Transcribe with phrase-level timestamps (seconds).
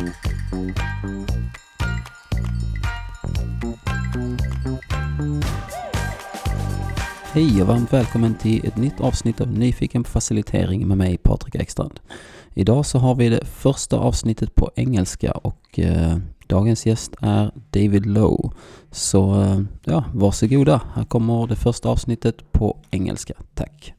[0.00, 0.12] Hej
[7.62, 12.00] och varmt välkommen till ett nytt avsnitt av Nyfiken på facilitering med mig Patrik Ekstrand.
[12.54, 18.06] Idag så har vi det första avsnittet på engelska och eh, dagens gäst är David
[18.06, 18.50] Lowe.
[18.90, 20.80] Så eh, ja, varsågoda.
[20.94, 23.34] Här kommer det första avsnittet på engelska.
[23.54, 23.94] Tack.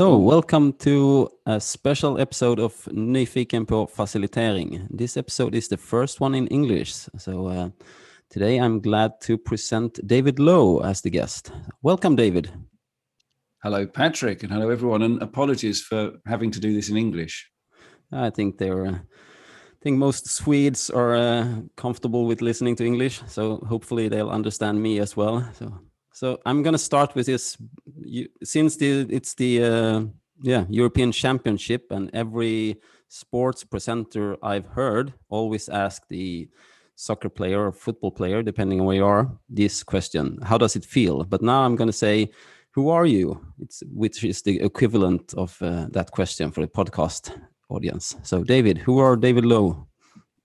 [0.00, 4.86] So, welcome to a special episode of Nyfiken på facilitering.
[4.98, 6.94] This episode is the first one in English.
[7.18, 7.68] So, uh,
[8.30, 11.52] today I'm glad to present David Lowe as the guest.
[11.82, 12.48] Welcome, David.
[13.62, 15.02] Hello, Patrick, and hello, everyone.
[15.02, 17.50] And apologies for having to do this in English.
[18.10, 18.86] I think they're.
[18.86, 24.30] Uh, I think most Swedes are uh, comfortable with listening to English, so hopefully they'll
[24.30, 25.46] understand me as well.
[25.52, 25.74] So,
[26.20, 27.56] so I'm gonna start with this.
[28.04, 30.00] You, since the it's the uh,
[30.42, 32.76] yeah European Championship, and every
[33.08, 36.46] sports presenter I've heard always ask the
[36.94, 40.84] soccer player or football player, depending on where you are, this question: How does it
[40.84, 41.24] feel?
[41.24, 42.30] But now I'm gonna say
[42.72, 43.40] who are you?
[43.58, 47.32] It's which is the equivalent of uh, that question for the podcast
[47.70, 48.14] audience.
[48.24, 49.86] So, David, who are David Lowe?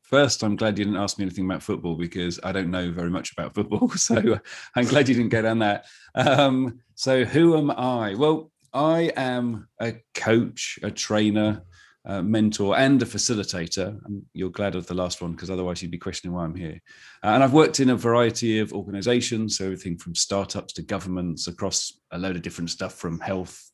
[0.09, 3.09] First, I'm glad you didn't ask me anything about football because I don't know very
[3.09, 3.91] much about football.
[3.97, 4.39] So,
[4.75, 5.85] I'm glad you didn't go down that.
[6.13, 8.13] Um, so, who am I?
[8.13, 11.63] Well, I am a coach, a trainer,
[12.05, 13.99] uh, mentor and a facilitator.
[14.33, 16.79] You're glad of the last one because otherwise you'd be questioning why I'm here.
[17.23, 21.47] Uh, and I've worked in a variety of organizations, so everything from startups to governments
[21.47, 23.71] across a load of different stuff from health,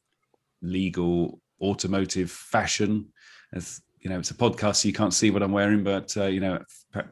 [0.62, 3.10] legal, automotive, fashion.
[3.54, 6.26] As you know, it's a podcast, so you can't see what I'm wearing, but uh,
[6.26, 6.60] you know,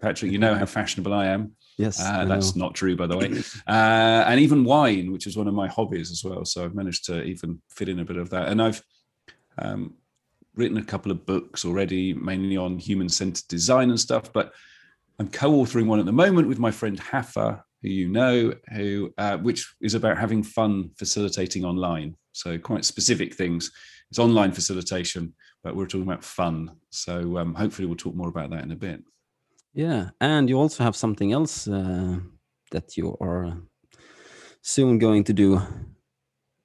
[0.02, 1.54] Patrick, you know how fashionable I am.
[1.78, 3.42] Yes, uh, that's not true, by the way.
[3.68, 6.44] Uh, and even wine, which is one of my hobbies as well.
[6.44, 8.50] So I've managed to even fit in a bit of that.
[8.50, 8.84] And I've
[9.60, 9.94] um,
[10.56, 14.34] written a couple of books already, mainly on human centered design and stuff.
[14.34, 14.52] But
[15.20, 19.14] I'm co authoring one at the moment with my friend Hafa, who you know, who
[19.18, 22.16] uh, which is about having fun facilitating online.
[22.32, 23.72] So quite specific things.
[24.10, 25.34] It's online facilitation,
[25.64, 26.72] but we're talking about fun.
[26.90, 29.04] So um, hopefully we'll talk more about that in a bit.
[29.74, 32.18] Yeah, and you also have something else uh,
[32.72, 33.58] that you are
[34.62, 35.62] soon going to do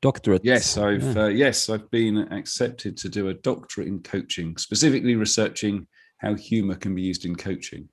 [0.01, 0.45] doctorate.
[0.45, 1.25] Yes, I've yeah.
[1.25, 5.87] uh, yes, I've been accepted to do a doctorate in coaching, specifically researching
[6.19, 7.89] how humor can be used in coaching.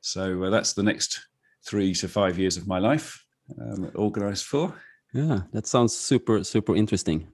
[0.00, 1.20] So uh, that's the next
[1.64, 3.24] three to five years of my life
[3.60, 4.74] um, organized for.
[5.12, 7.28] Yeah, that sounds super super interesting.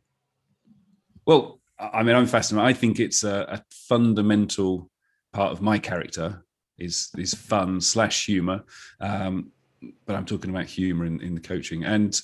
[1.26, 1.61] Well,
[1.92, 2.68] I mean, I'm fascinated.
[2.68, 4.90] I think it's a, a fundamental
[5.32, 6.44] part of my character
[6.78, 8.64] is is fun slash humor.
[9.00, 9.52] Um,
[10.06, 11.84] but I'm talking about humor in, in the coaching.
[11.84, 12.20] And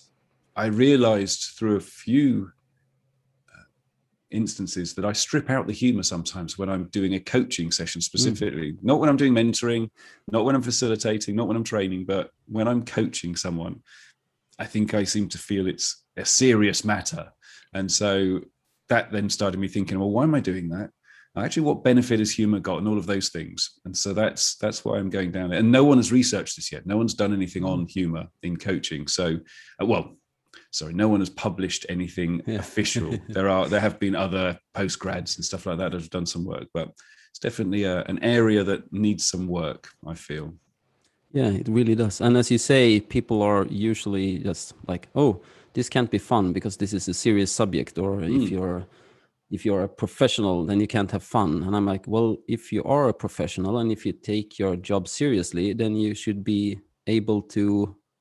[0.55, 2.51] I realized through a few
[3.53, 3.65] uh,
[4.31, 8.73] instances that I strip out the humor sometimes when I'm doing a coaching session specifically,
[8.73, 8.79] mm.
[8.83, 9.91] not when I'm doing mentoring,
[10.31, 13.83] not when I'm facilitating, not when I'm training, but when I'm coaching someone.
[14.59, 17.33] I think I seem to feel it's a serious matter.
[17.75, 18.41] And so
[18.89, 20.91] that then started me thinking, well, why am I doing that?
[21.37, 23.79] Uh, actually, what benefit has humor got, and all of those things.
[23.85, 25.59] And so that's that's why I'm going down there.
[25.59, 26.87] And no one has researched this yet.
[26.87, 27.91] No one's done anything on mm.
[27.91, 29.07] humor in coaching.
[29.07, 29.39] So,
[29.81, 30.17] uh, well,
[30.71, 32.59] sorry, no one has published anything yeah.
[32.59, 33.19] official.
[33.29, 36.45] there are there have been other postgrads and stuff like that that have done some
[36.45, 36.89] work, but
[37.31, 39.89] it's definitely a, an area that needs some work.
[40.07, 40.55] I feel.
[41.33, 42.23] Yeah, it really does.
[42.23, 45.43] And as you say, people are usually just like, oh
[45.79, 48.43] this can't be fun because this is a serious subject or mm.
[48.43, 48.85] if you're
[49.57, 51.63] if you're a professional then you can't have fun.
[51.65, 55.07] And i'm like well if you are a professional and if you take your job
[55.07, 57.65] seriously then you should be able to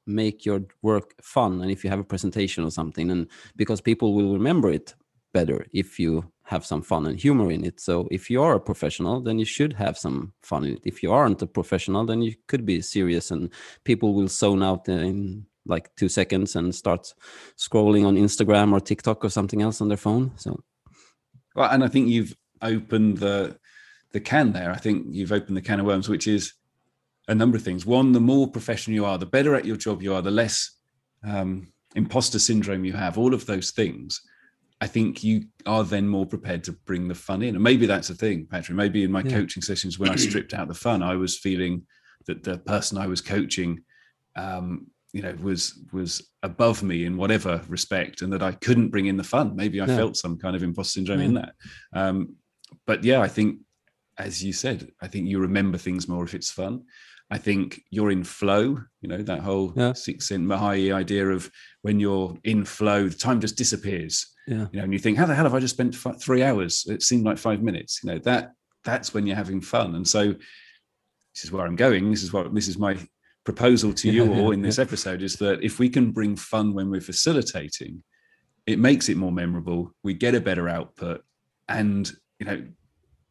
[0.05, 1.61] make your work fun.
[1.61, 4.93] And if you have a presentation or something and because people will remember it
[5.33, 6.11] better if you
[6.43, 7.81] have some fun and humor in it.
[7.81, 10.83] So if you are a professional then you should have some fun in it.
[10.91, 13.49] If you aren't a professional then you could be serious and
[13.83, 17.13] people will zone out in like two seconds and start
[17.57, 20.31] scrolling on Instagram or TikTok or something else on their phone.
[20.35, 20.63] So,
[21.55, 23.57] well, and I think you've opened the
[24.11, 24.71] the can there.
[24.71, 26.53] I think you've opened the can of worms, which is
[27.27, 27.85] a number of things.
[27.85, 30.71] One, the more professional you are, the better at your job you are, the less
[31.23, 33.17] um, imposter syndrome you have.
[33.17, 34.21] All of those things.
[34.79, 37.55] I think you are then more prepared to bring the fun in.
[37.55, 38.75] And maybe that's a thing, Patrick.
[38.75, 39.31] Maybe in my yeah.
[39.31, 41.87] coaching sessions, when I stripped out the fun, I was feeling
[42.27, 43.83] that the person I was coaching
[44.35, 44.87] um,
[45.17, 49.17] you know was was above me in whatever respect and that i couldn't bring in
[49.17, 49.95] the fun maybe i yeah.
[49.95, 51.25] felt some kind of imposter syndrome yeah.
[51.25, 51.53] in that
[51.93, 52.35] um,
[52.85, 53.59] but yeah i think
[54.17, 56.83] as you said i think you remember things more if it's fun
[57.31, 59.91] i think you're in flow you know that whole yeah.
[59.91, 61.49] Csikszentmihalyi idea of
[61.81, 65.25] when you're in flow the time just disappears yeah you know and you think how
[65.25, 68.11] the hell have i just spent f- three hours it seemed like five minutes you
[68.11, 68.53] know that
[68.87, 69.95] that's when you're having fun.
[69.95, 70.33] And so
[71.35, 72.09] this is where I'm going.
[72.09, 72.97] This is what this is my
[73.47, 76.89] proposal to you all in this episode is that if we can bring fun when
[76.91, 78.03] we're facilitating,
[78.65, 79.93] it makes it more memorable.
[80.03, 81.23] We get a better output,
[81.69, 82.59] and you know,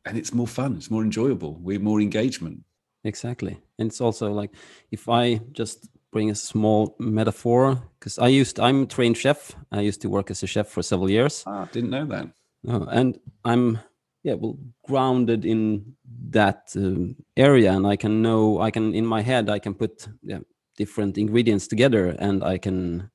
[0.07, 0.77] and it's more fun.
[0.79, 1.59] It's more enjoyable.
[1.61, 2.65] We're more engagement.
[3.05, 4.53] Exactly, and it's also like
[4.91, 7.63] if I just bring a small metaphor
[7.99, 9.55] because I used I'm a trained chef.
[9.71, 11.45] I used to work as a chef for several years.
[11.47, 12.27] Ah, didn't know that.
[12.67, 13.81] Oh, and I'm
[14.27, 14.59] yeah well
[14.89, 15.95] grounded in
[16.31, 20.09] that um, area, and I can know I can in my head I can put
[20.23, 20.41] yeah,
[20.77, 23.09] different ingredients together, and I can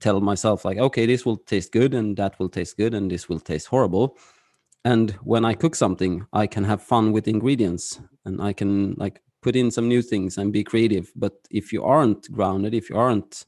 [0.00, 3.28] tell myself like okay this will taste good and that will taste good and this
[3.28, 4.16] will taste horrible.
[4.84, 9.22] And when i cook something i can have fun with ingredients and i can like
[9.42, 11.12] put in some new things and be creative.
[11.16, 13.44] But if you aren't grounded if you aren't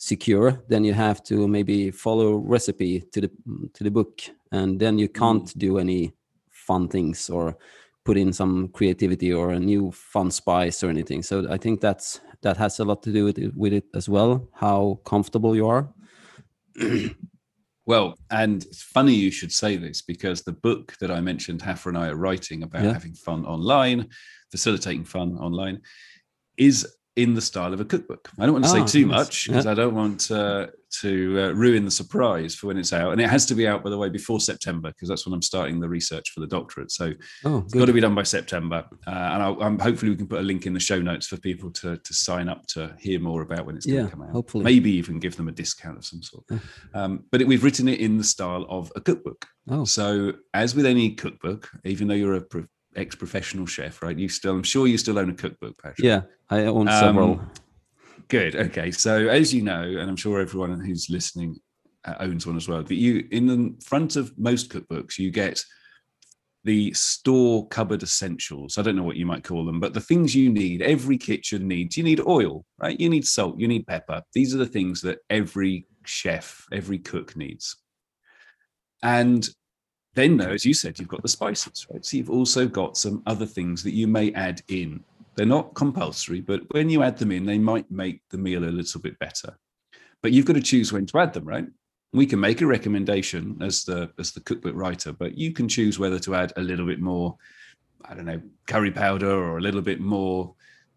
[0.00, 3.30] secure then you have to maybe follow recipe to the
[3.74, 5.58] to the book and then you can't mm.
[5.58, 6.10] do any
[6.48, 7.54] fun things or
[8.06, 12.22] put in some creativity or a new fun spice or anything so i think that's
[12.40, 15.68] that has a lot to do with it, with it as well how comfortable you
[15.68, 15.92] are
[17.84, 21.90] well and it's funny you should say this because the book that i mentioned Hafa
[21.90, 22.94] and i are writing about yeah.
[22.94, 24.08] having fun online
[24.50, 25.82] facilitating fun online
[26.56, 26.86] is
[27.22, 28.30] in the style of a cookbook.
[28.38, 29.70] I don't want to say ah, too much because yeah.
[29.70, 30.68] I don't want uh,
[31.00, 33.12] to uh, ruin the surprise for when it's out.
[33.12, 35.42] And it has to be out, by the way, before September because that's when I'm
[35.42, 36.90] starting the research for the doctorate.
[36.90, 37.12] So
[37.44, 38.84] oh, it's got to be done by September.
[39.06, 41.36] Uh, and I'll, I'm, hopefully we can put a link in the show notes for
[41.36, 44.22] people to to sign up to hear more about when it's going yeah, to come
[44.22, 44.30] out.
[44.30, 46.44] Hopefully, maybe even give them a discount of some sort.
[46.94, 49.46] Um, but it, we've written it in the style of a cookbook.
[49.68, 49.84] Oh.
[49.84, 52.40] So as with any cookbook, even though you're a
[52.96, 54.18] ex-professional chef, right?
[54.18, 56.04] You still, I'm sure you still own a cookbook, Patrick.
[56.04, 57.32] Yeah, I own several.
[57.32, 57.50] Um,
[58.28, 58.56] good.
[58.56, 58.90] Okay.
[58.90, 61.56] So as you know, and I'm sure everyone who's listening
[62.04, 62.82] uh, owns one as well.
[62.82, 65.62] But you, in the front of most cookbooks, you get
[66.64, 68.76] the store cupboard essentials.
[68.76, 70.82] I don't know what you might call them, but the things you need.
[70.82, 71.96] Every kitchen needs.
[71.96, 72.98] You need oil, right?
[72.98, 73.58] You need salt.
[73.58, 74.22] You need pepper.
[74.34, 77.76] These are the things that every chef, every cook needs.
[79.02, 79.48] And
[80.20, 82.04] then, though, as you said, you've got the spices, right?
[82.04, 85.02] So you've also got some other things that you may add in.
[85.34, 88.66] They're not compulsory, but when you add them in, they might make the meal a
[88.66, 89.56] little bit better.
[90.22, 91.66] But you've got to choose when to add them, right?
[92.12, 95.98] We can make a recommendation as the as the cookbook writer, but you can choose
[95.98, 97.36] whether to add a little bit more,
[98.04, 100.54] I don't know, curry powder or a little bit more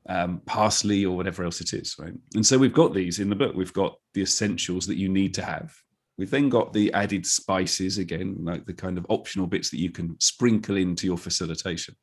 [0.10, 2.14] um, parsley or whatever else it is, right?
[2.36, 3.56] And so we've got these in the book.
[3.56, 5.74] We've got the essentials that you need to have
[6.18, 9.90] We've then got the added spices again, like the kind of optional bits that you
[9.92, 11.96] can sprinkle into your facilitation.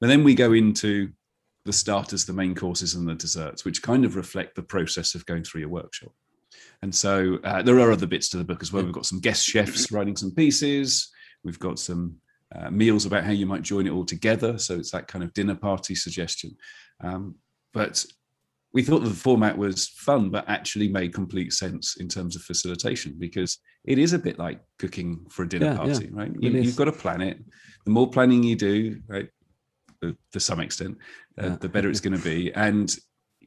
[0.00, 1.10] And then we go into
[1.64, 5.26] the starters, the main courses, and the desserts, which kind of reflect the process of
[5.26, 6.12] going through your workshop.
[6.82, 8.84] And so uh, there are other bits to the book as well.
[8.84, 11.10] We've got some guest chefs writing some pieces.
[11.44, 12.16] We've got some
[12.54, 14.58] uh, meals about how you might join it all together.
[14.58, 16.56] So it's that kind of dinner party suggestion.
[17.02, 17.36] Um,
[17.74, 18.04] but
[18.72, 23.14] we thought the format was fun, but actually made complete sense in terms of facilitation
[23.18, 26.32] because it is a bit like cooking for a dinner yeah, party, yeah, right?
[26.38, 27.38] You, have got to plan it.
[27.84, 29.28] The more planning you do, right,
[30.02, 30.98] to some extent,
[31.40, 31.56] uh, yeah.
[31.60, 32.52] the better it's going to be.
[32.54, 32.94] And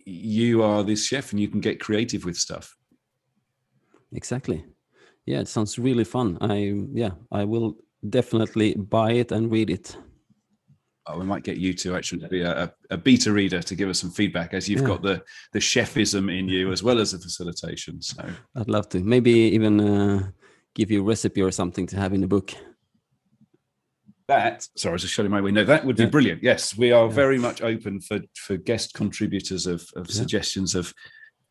[0.06, 2.76] you are this chef, and you can get creative with stuff.
[4.14, 4.66] Exactly.
[5.28, 6.40] Yeah, it sounds really fun.
[6.42, 7.78] I yeah, I will
[8.10, 9.96] definitely buy it and read it
[11.08, 14.00] oh, we might get you to actually be a, a beta reader to give us
[14.00, 14.88] some feedback as you've yeah.
[14.88, 18.02] got the the chefism in you as well as the facilitation.
[18.02, 18.24] So
[18.56, 20.30] I'd love to maybe even uh,
[20.76, 22.52] give you a recipe or something to have in the book.
[24.28, 25.64] That sorry, I was just shutting my window.
[25.66, 26.10] That would be yeah.
[26.10, 26.44] brilliant.
[26.44, 27.12] Yes, we are yeah.
[27.12, 30.94] very much open for for guest contributors of, of suggestions of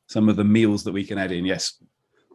[0.06, 1.44] some of the meals that we can add in.
[1.44, 1.82] Yes,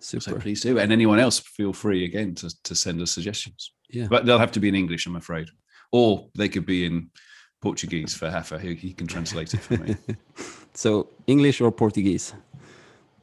[0.01, 0.22] Super.
[0.22, 0.77] So please do.
[0.77, 3.72] And anyone else, feel free again to, to send us suggestions.
[3.89, 4.07] Yeah.
[4.10, 5.50] But they'll have to be in English, I'm afraid
[5.96, 7.10] or they could be in
[7.62, 8.60] Portuguese for Hafa.
[8.60, 9.96] He, he can translate it for me.
[10.74, 12.34] so English or Portuguese?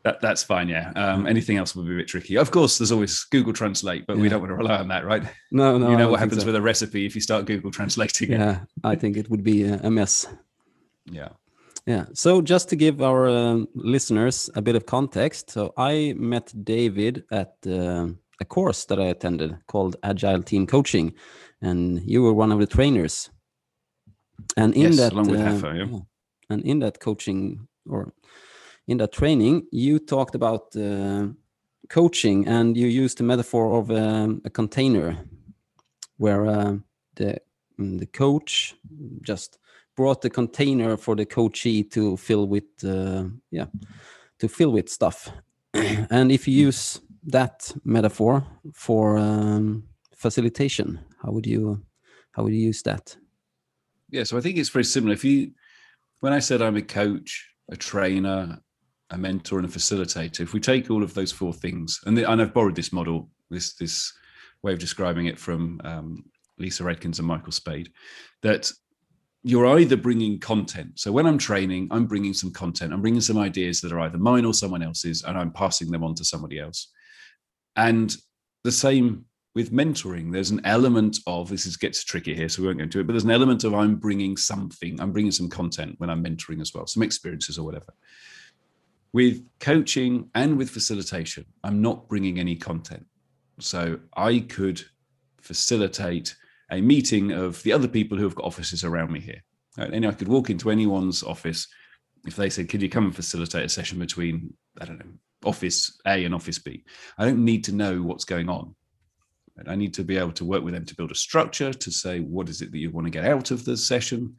[0.04, 0.90] That, that's fine, yeah.
[0.96, 2.36] Um, anything else would be a bit tricky.
[2.38, 4.22] Of course, there's always Google Translate, but yeah.
[4.22, 5.22] we don't want to rely on that, right?
[5.52, 5.90] No, no.
[5.90, 6.46] You know what happens so.
[6.46, 8.60] with a recipe if you start Google translating yeah.
[8.82, 10.26] I think it would be a mess.
[11.04, 11.28] Yeah.
[11.86, 12.06] Yeah.
[12.14, 17.24] So just to give our uh, listeners a bit of context, so I met David
[17.30, 18.08] at uh,
[18.42, 21.14] a course that I attended called Agile Team Coaching,
[21.60, 23.30] and you were one of the trainers.
[24.56, 25.98] And in yes, that, along with uh, Hafa, yeah.
[26.50, 28.12] and in that coaching or
[28.86, 31.28] in that training, you talked about uh,
[31.88, 35.16] coaching, and you used the metaphor of um, a container,
[36.18, 36.74] where uh,
[37.14, 37.40] the
[37.78, 38.74] mm, the coach
[39.22, 39.58] just
[39.96, 43.66] brought the container for the coachee to fill with uh, yeah
[44.38, 45.30] to fill with stuff
[46.10, 49.84] and if you use that metaphor for um,
[50.16, 51.82] facilitation how would you
[52.32, 53.16] how would you use that?
[54.10, 55.12] Yeah, so I think it's very similar.
[55.14, 55.52] If you,
[56.20, 58.58] when I said I'm a coach, a trainer,
[59.10, 62.30] a mentor, and a facilitator, if we take all of those four things, and, the,
[62.30, 64.12] and I've borrowed this model, this this
[64.62, 66.24] way of describing it from um,
[66.58, 67.92] Lyssa Adkins and Michael Spayd,
[68.42, 68.70] that
[69.42, 70.98] you're either bringing content.
[70.98, 72.92] So when I'm training, I'm bringing some content.
[72.92, 76.04] I'm bringing some ideas that are either mine or someone else's, and I'm passing them
[76.04, 76.88] on to somebody else.
[77.76, 78.14] And
[78.64, 79.24] the same
[79.54, 80.32] with mentoring.
[80.32, 83.06] There's an element of this is gets tricky here, so we won't go into it.
[83.06, 85.00] But there's an element of I'm bringing something.
[85.00, 87.92] I'm bringing some content when I'm mentoring as well, some experiences or whatever.
[89.12, 93.06] With coaching and with facilitation, I'm not bringing any content.
[93.58, 94.82] So I could
[95.40, 96.34] facilitate
[96.70, 99.42] a meeting of the other people who have got offices around me here.
[99.76, 101.68] And I could walk into anyone's office
[102.26, 106.00] if they said, "Could you come and facilitate a session between I don't know office
[106.06, 106.84] A and office B.
[107.18, 108.74] I don't need to know what's going on.
[109.66, 112.20] I need to be able to work with them to build a structure to say
[112.20, 114.36] what is it that you want to get out of the session,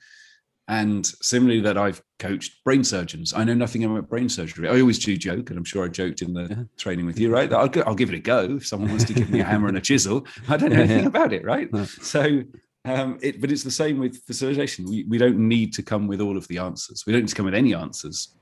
[0.68, 3.34] and similarly, that I've coached brain surgeons.
[3.34, 4.70] I know nothing about brain surgery.
[4.70, 6.64] I always do joke, and I'm sure I joked in the yeah.
[6.78, 7.52] training with you, right?
[7.52, 8.56] I'll, I'll, give it a go.
[8.56, 11.02] If someone wants to give me a hammer and a chisel, I don't know anything
[11.02, 11.08] yeah.
[11.08, 11.72] about it, right?
[11.74, 11.84] No.
[11.84, 12.44] So,
[12.86, 14.86] um, it, but it's the same with facilitation.
[14.86, 17.04] We, we don't need to come with all of the answers.
[17.06, 18.34] We don't need to come with any answers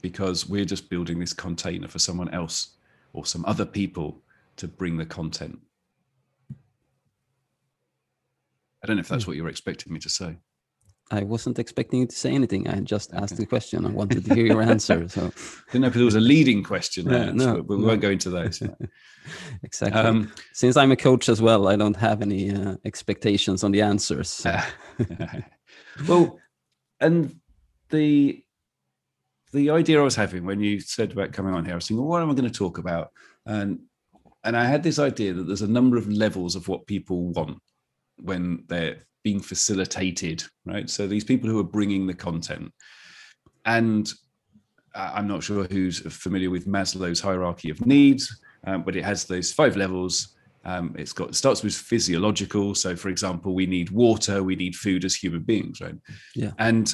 [0.00, 2.76] because we're just building this container for someone else
[3.12, 4.20] or some other people
[4.56, 5.58] to bring the content.
[8.82, 9.30] I don't know if that's hmm.
[9.30, 10.36] what you were expecting me to say.
[11.12, 12.68] I wasn't expecting you to say anything.
[12.68, 13.84] I just asked the question.
[13.84, 15.08] I wanted to hear your answer.
[15.08, 15.32] So
[15.72, 17.88] didn't know if there was a leading question there, no, but we no.
[17.88, 18.62] won't go into those.
[19.64, 20.00] exactly.
[20.00, 23.82] Um, Since I'm a coach as well, I don't have any uh, expectations on the
[23.82, 24.30] answers.
[24.30, 24.56] So.
[26.08, 26.38] well,
[27.00, 27.40] and
[27.88, 28.44] the
[29.52, 32.02] the idea I was having when you said about coming on here, I was thinking,
[32.02, 33.10] well, what am I going to talk about?
[33.46, 33.80] And
[34.44, 37.58] and I had this idea that there's a number of levels of what people want
[38.16, 40.88] when they're being facilitated, right?
[40.88, 42.72] So these people who are bringing the content.
[43.66, 44.10] And
[44.94, 49.52] I'm not sure who's familiar with Maslow's hierarchy of needs, um, but it has those
[49.52, 50.36] five levels.
[50.64, 52.74] Um, it's got it starts with physiological.
[52.74, 55.94] So, for example, we need water, we need food as human beings, right?
[56.34, 56.52] Yeah.
[56.58, 56.92] And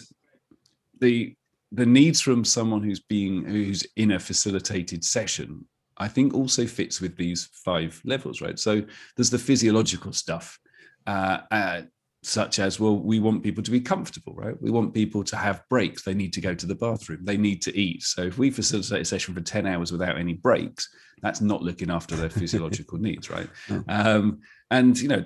[1.01, 1.35] the
[1.73, 5.66] the needs from someone who's being who's in a facilitated session,
[5.99, 8.58] I think, also fits with these five levels, right?
[8.58, 8.82] So
[9.16, 10.58] there's the physiological stuff.
[11.06, 11.82] Uh, uh,
[12.26, 14.61] such as well we want people to be comfortable right?
[14.61, 16.02] We want people to have breaks.
[16.02, 17.20] They need to go to the bathroom.
[17.23, 18.02] They need to eat.
[18.02, 20.88] So if we facilitate a session for 10 hours without any breaks
[21.23, 23.49] that's not looking after their physiological needs right?
[23.88, 24.40] Um,
[24.73, 25.25] and you know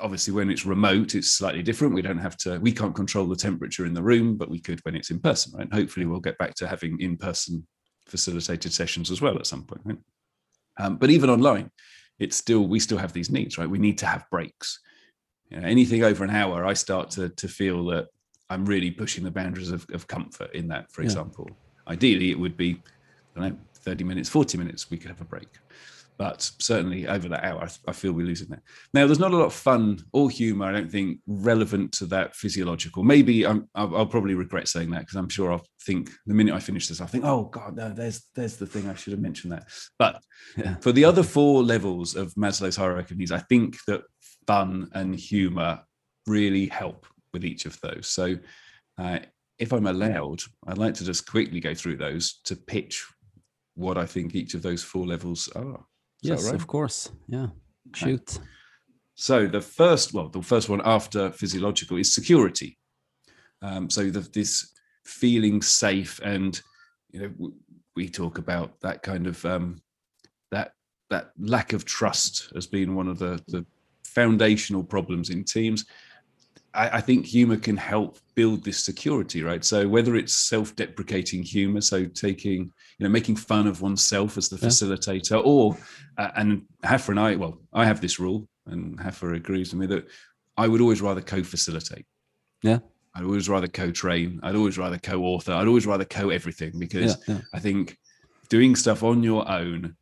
[0.00, 3.36] obviously when it's remote it's slightly different we don't have to we can't control the
[3.36, 6.38] temperature in the room but we could when it's in person right hopefully we'll get
[6.38, 7.64] back to having in-person
[8.06, 9.98] facilitated sessions as well at some point right?
[10.78, 11.70] um, but even online
[12.18, 14.80] it's still we still have these needs right we need to have breaks
[15.50, 18.06] you know, anything over an hour, I start to to feel that
[18.50, 20.90] I'm really pushing the boundaries of, of comfort in that.
[20.90, 21.06] For yeah.
[21.06, 21.48] example,
[21.88, 22.82] ideally it would be,
[23.36, 25.48] I don't know, 30 minutes, 40 minutes, we could have a break.
[26.18, 28.62] But certainly over that hour, I, I feel we're losing that.
[28.94, 32.34] Now, there's not a lot of fun or humor, I don't think, relevant to that
[32.34, 33.02] physiological.
[33.02, 36.54] Maybe I'm, I'll, I'll probably regret saying that because I'm sure I'll think the minute
[36.54, 39.20] I finish this, I'll think, oh God, no, there's there's the thing I should have
[39.20, 39.68] mentioned that.
[39.98, 40.22] But
[40.56, 40.76] yeah.
[40.76, 44.02] for the other four levels of Maslow's hierarchy of needs, I think that
[44.46, 45.82] fun and humor
[46.26, 48.06] really help with each of those.
[48.06, 48.38] So,
[48.98, 49.18] uh,
[49.58, 53.06] if I'm allowed, I'd like to just quickly go through those to pitch
[53.74, 55.84] what I think each of those four levels are.
[56.22, 56.54] Yes, right?
[56.54, 57.10] of course.
[57.28, 57.48] Yeah.
[57.94, 58.38] Shoot.
[59.14, 62.78] So the first, well, the first one after physiological is security.
[63.62, 64.72] Um, so the, this
[65.04, 66.60] feeling safe, and
[67.10, 67.52] you know,
[67.94, 69.80] we talk about that kind of um,
[70.50, 70.72] that
[71.08, 73.64] that lack of trust as being one of the the
[74.04, 75.86] foundational problems in teams.
[76.76, 79.64] I, I think humor can help build this security, right?
[79.64, 84.56] So whether it's self-deprecating humor, so taking, you know, making fun of oneself as the
[84.56, 84.68] yeah.
[84.68, 85.76] facilitator, or
[86.18, 89.86] uh, and Hafa and I, well, I have this rule, and Hafa agrees with me
[89.94, 90.06] that
[90.56, 92.06] I would always rather co-facilitate.
[92.62, 92.78] Yeah.
[93.14, 94.40] I'd always rather co-train.
[94.42, 95.52] I'd always rather co-author.
[95.52, 97.40] I'd always rather co-everything because yeah, yeah.
[97.54, 97.96] I think
[98.50, 99.96] doing stuff on your own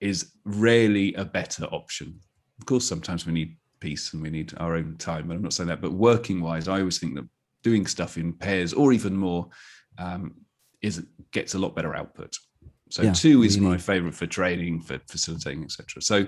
[0.00, 2.20] is rarely a better option
[2.58, 5.28] of course, sometimes we need peace and we need our own time.
[5.28, 5.82] But I'm not saying that.
[5.82, 7.28] But working wise, I always think that
[7.62, 9.48] doing stuff in pairs or even more
[9.98, 10.34] um,
[10.82, 12.34] is gets a lot better output.
[12.90, 13.72] So yeah, two is really.
[13.72, 16.00] my favorite for training, for facilitating, etc.
[16.00, 16.26] So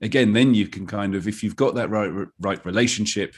[0.00, 3.34] again, then you can kind of, if you've got that right right relationship,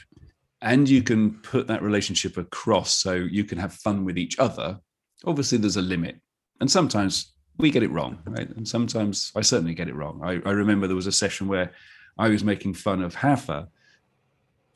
[0.61, 4.79] and you can put that relationship across, so you can have fun with each other.
[5.25, 6.19] Obviously, there's a limit,
[6.59, 8.49] and sometimes we get it wrong, right?
[8.57, 10.21] And sometimes I certainly get it wrong.
[10.23, 11.71] I, I remember there was a session where
[12.17, 13.67] I was making fun of Hafa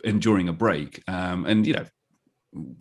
[0.04, 1.04] and during a break.
[1.08, 1.86] Um, and you know,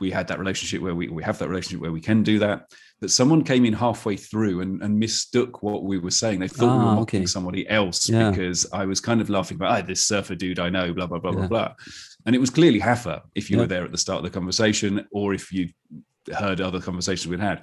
[0.00, 2.73] we had that relationship where we we have that relationship where we can do that.
[3.00, 6.41] But someone came in halfway through and, and mistook what we were saying.
[6.41, 7.27] They thought we were Ah, mocking okay.
[7.27, 8.31] somebody else Yeah.
[8.31, 11.19] because I was kind of laughing about, ah, this surfer dude I know, blah blah
[11.21, 11.49] blah blah Yeah.
[11.49, 11.75] blah.
[12.27, 13.62] And it was clearly Hafa if you Yeah.
[13.62, 15.69] were there at the start of the conversation, or if you
[16.35, 17.62] heard other conversations we'd had.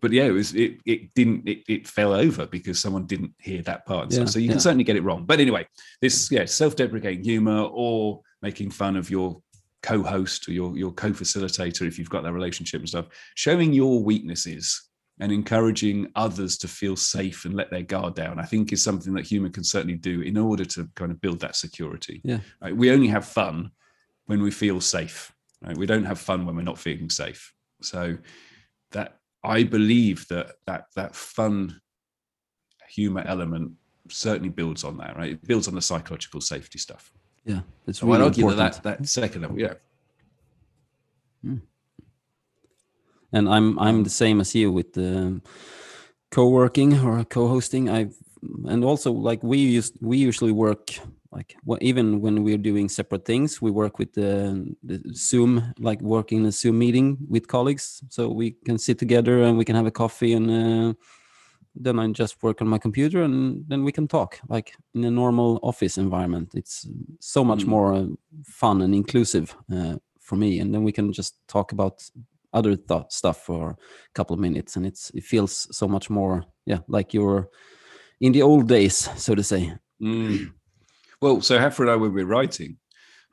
[0.00, 3.62] But yeah, it was it it didn't it, it fell over because someone didn't hear
[3.62, 4.04] that part.
[4.04, 4.12] and.
[4.12, 4.52] Yeah, so you yeah.
[4.52, 5.24] can certainly get it wrong.
[5.24, 5.66] But anyway,
[6.00, 9.40] this yeah, self-deprecating humor or making fun of your
[9.82, 14.88] co-host or your your co-facilitator if you've got that relationship and stuff, showing your weaknesses
[15.20, 19.12] and encouraging others to feel safe and let their guard down, I think is something
[19.14, 22.22] that humor can certainly do in order to kind of build that security.
[22.24, 22.38] Yeah.
[22.62, 22.74] Right?
[22.74, 23.70] We only have fun
[24.24, 25.30] when we feel safe.
[25.62, 25.76] Right?
[25.76, 27.52] We don't have fun when we're not feeling safe.
[27.82, 28.16] So
[28.92, 31.80] that I believe that that that fun
[32.88, 33.72] humor element
[34.08, 35.32] certainly builds on that, right?
[35.32, 37.12] It builds on the psychological safety stuff.
[37.44, 38.74] Yeah, it's So really I'd argue important.
[38.74, 39.74] that, that that second level, yeah.
[41.42, 41.56] Hmm.
[43.32, 45.40] and i'm i'm the same as you with the
[46.30, 48.14] co-working or co-hosting i've
[48.68, 50.90] and also like we used we usually work
[51.32, 56.00] like wh- even when we're doing separate things we work with the, the zoom like
[56.02, 59.76] working in a zoom meeting with colleagues so we can sit together and we can
[59.76, 60.92] have a coffee and uh,
[61.76, 65.10] then i just work on my computer and then we can talk like in a
[65.10, 66.86] normal office environment it's
[67.20, 67.68] so much Mm.
[67.68, 68.06] more uh,
[68.44, 72.02] fun and inclusive uh, for me and then we can just talk about
[72.52, 73.76] other th- stuff for a
[74.14, 77.48] couple of minutes and it's it feels so much more yeah like you're
[78.20, 79.72] in the old days so to say
[80.02, 80.52] Mm.
[81.20, 82.78] Well, so Hafra and I, when we're writing,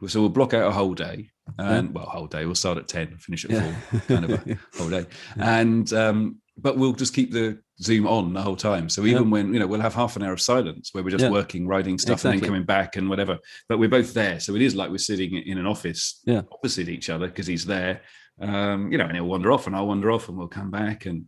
[0.07, 2.45] so we'll block out a whole day, and well, whole day.
[2.45, 3.73] We'll start at ten, finish at yeah four,
[4.07, 5.05] kind of a whole day,
[5.37, 8.89] and um, but we'll just keep the Zoom on the whole time.
[8.89, 9.29] So even Yeah.
[9.29, 11.31] when you know we'll have half an hour of silence where we're just Yeah.
[11.31, 13.39] working, writing stuff, and then coming back and whatever.
[13.69, 16.41] But we're both there, so it is like we're sitting in an office Yeah.
[16.51, 18.01] opposite each other because he's there,
[18.41, 21.05] um, you know, and he'll wander off, and I'll wander off, and we'll come back,
[21.05, 21.25] and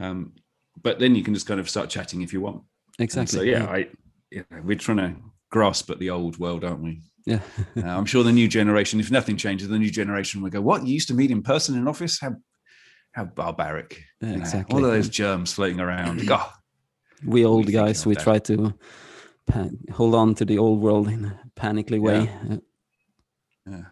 [0.00, 0.32] um,
[0.82, 2.62] but then you can just kind of start chatting if you want.
[2.98, 3.88] And exactly So yeah, I
[4.30, 5.14] you know, we're trying to
[5.50, 7.02] grasp at the old world, aren't we?
[7.26, 7.40] yeah
[7.76, 10.86] Uh, I'm sure the new generation, if nothing changes, the new generation will go, "What
[10.86, 12.18] you used to meet in person in office?
[12.20, 12.32] How
[13.12, 14.02] how barbaric!
[14.20, 14.74] Yeah, exactly.
[14.74, 16.26] All of those germs floating around.
[16.32, 16.50] God,
[17.24, 18.22] we old guys, we that?
[18.24, 18.72] try to
[19.46, 22.30] pa- hold on to the old world in a panically way
[23.66, 23.82] Uh,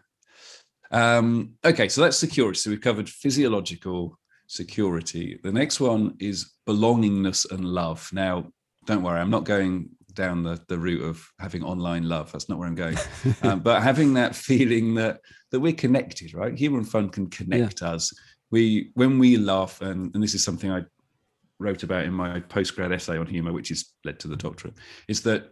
[0.89, 2.57] Um, okay, so that's security.
[2.57, 4.17] So we've covered physiological
[4.47, 5.37] security.
[5.43, 8.09] The next one is belongingness and love.
[8.13, 8.51] Now,
[8.85, 12.29] don't worry, I'm not going down the, the route of having online love.
[12.31, 12.97] That's not where I'm going.
[13.43, 16.57] um, but having that feeling that that we're connected, right?
[16.57, 18.11] Humor and fun can connect us.
[18.51, 20.81] We when we laugh, and, and this is something I
[21.59, 24.73] wrote about in my postgrad essay on humor, which is led to the doctorate,
[25.07, 25.51] is that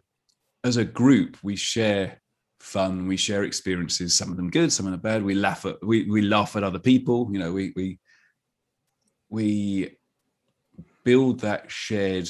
[0.65, 2.19] as a group we share
[2.59, 5.23] fun, we share experiences, some of them good, some of them bad.
[5.23, 7.99] We laugh at we we laugh at other people, you know, we we
[9.29, 9.95] we
[11.03, 12.29] build that shared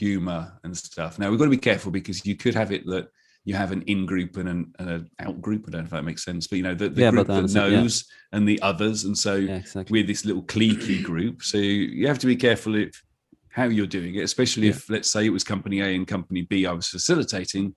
[0.00, 1.18] humor and stuff.
[1.18, 3.08] Now we've got to be careful because you could have it that
[3.44, 5.64] you have an in group and an, an out group.
[5.66, 7.34] I don't know if that makes sense, but you know, the, the Yeah, group that
[7.34, 7.80] understand, yeah.
[7.80, 9.04] knows and the others.
[9.04, 11.42] And so yeah exactly we're this little cliquey group.
[11.42, 13.02] So you have to be careful if
[13.50, 16.66] how you're doing it, especially if let's say it was company A and company B
[16.66, 17.74] I was facilitating.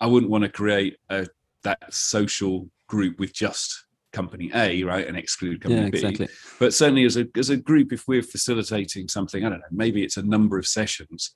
[0.00, 1.26] I wouldn't want to create a
[1.64, 6.28] that social group with just company A, right, and exclude company yeah B.
[6.58, 10.02] But certainly as a as a group, if we're facilitating something, I don't know, maybe
[10.02, 11.34] it's a number of sessions,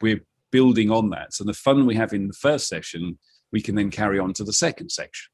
[0.00, 1.34] we're building on that.
[1.34, 3.18] So the fun we have in the first session,
[3.52, 5.30] we can then carry on to the second section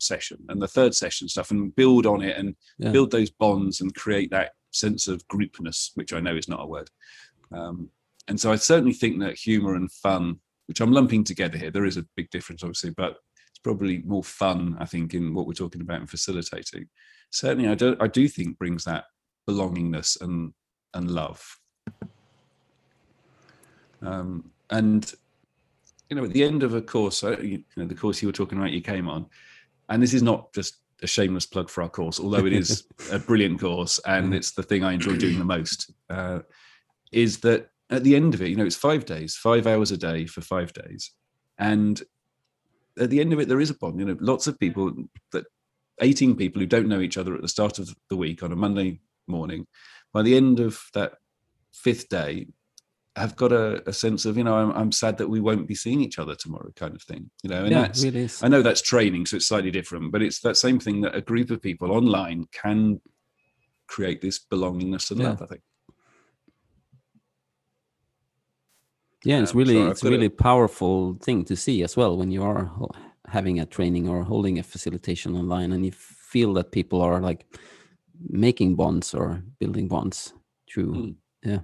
[0.00, 2.90] session and the third session stuff and build on it and Yeah.
[2.90, 6.66] build those bonds and create that sense of groupness, which I know is not a
[6.66, 6.90] word.
[7.52, 7.90] Um,
[8.28, 11.84] and so I certainly think that humor and fun, which I'm lumping together here, there
[11.84, 13.18] is a big difference, obviously, but
[13.50, 16.88] it's probably more fun, I think, in what we're talking about in facilitating.
[17.30, 19.04] Certainly, I do, I do think brings that
[19.48, 20.52] belongingness and
[20.94, 21.58] and love.
[24.02, 25.12] Um, and
[26.08, 28.32] you know, at the end of a course, uh, you know, the course you were
[28.32, 29.26] talking about, you came on,
[29.88, 33.18] and this is not just a shameless plug for our course, although it is a
[33.18, 35.92] brilliant course and it's the thing I enjoy doing the most.
[36.08, 36.40] Uh,
[37.10, 39.96] is that at the end of it, you know, it's five days, five hours a
[39.96, 41.12] day for five days,
[41.58, 42.00] and
[42.98, 43.98] at the end of it, there is a bond.
[43.98, 44.92] You know, lots of people
[45.32, 45.44] that
[46.00, 48.56] 18 people who don't know each other at the start of the week on a
[48.56, 49.66] Monday morning,
[50.12, 51.14] by the end of that
[51.72, 52.48] fifth day,
[53.16, 55.74] have got a, a sense of, you know, I'm, I'm sad that we won't be
[55.74, 57.30] seeing each other tomorrow, kind of thing.
[57.42, 60.12] You know, and yeah that's it really I know that's training, so it's slightly different,
[60.12, 63.00] but it's that same thing that a group of people online can
[63.86, 65.28] create this belongingness and Yeah.
[65.30, 65.42] love.
[65.42, 65.62] I think.
[69.24, 72.16] yeah it's Um, really I've it's got a- really powerful thing to see as well
[72.16, 72.70] when you are
[73.28, 77.44] having a training or holding a facilitation online and you feel that people are like
[78.28, 80.34] making bonds or building bonds
[80.72, 81.14] through Mm.
[81.44, 81.60] yeah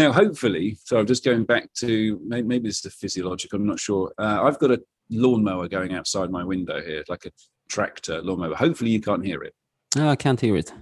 [0.00, 3.58] Now, hopefully, so I'm just going back to maybe, maybe it's the physiological.
[3.58, 4.10] I'm not sure.
[4.16, 7.30] Uh, I've got a lawnmower going outside my window here, like a
[7.68, 8.54] tractor lawnmower.
[8.54, 9.54] Hopefully, you can't hear it.
[9.98, 10.72] oh, i can't hear it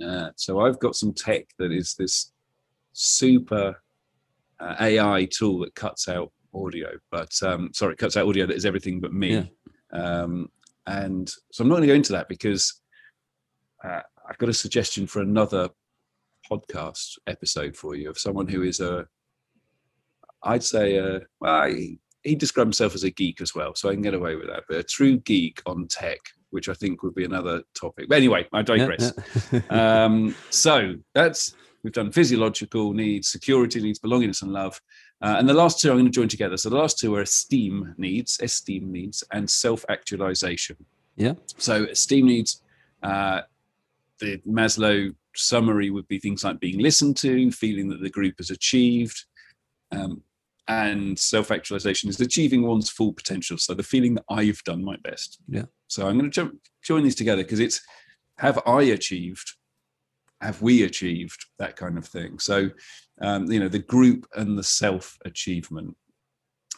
[0.00, 2.30] Uh, so I've got some tech that is this
[2.92, 3.82] super
[4.60, 8.64] uh, AI tool that cuts out audio, but um, sorry, cuts out audio that is
[8.64, 9.44] everything but me.
[9.92, 10.00] Yeah.
[10.00, 10.48] Um,
[10.86, 12.80] and so I'm not going to go into that because
[13.84, 15.68] uh, I've got a suggestion for another
[16.52, 19.06] podcast episode for you of someone who is a,
[20.42, 23.94] I'd say, a, well, he, he described himself as a geek as well, so I
[23.94, 24.64] can get away with that.
[24.68, 26.18] But a true geek on tech,
[26.50, 28.08] which I think would be another topic.
[28.08, 29.12] But anyway, I digress
[29.70, 34.80] um, so that's we've done physiological needs, security needs, belongingness, and love.
[35.20, 36.56] Uh, and the last two I'm going to join together.
[36.56, 40.76] So the last two are esteem needs, esteem needs, and self-actualization.
[41.16, 41.34] Yeah.
[41.58, 42.62] So esteem needs,
[43.02, 43.42] uh,
[44.18, 48.50] the Maslow summary would be things like being listened to, feeling that the group has
[48.50, 49.24] achieved,
[49.90, 50.22] um,
[50.68, 53.58] and self-actualization is achieving one's full potential.
[53.58, 55.38] So the feeling that I've done my best.
[55.48, 55.64] Yeah.
[55.88, 57.80] So I'm going to jump, join these together because it's
[58.38, 59.52] have I achieved
[60.42, 62.68] have we achieved that kind of thing so
[63.20, 65.96] um, you know the group and the self achievement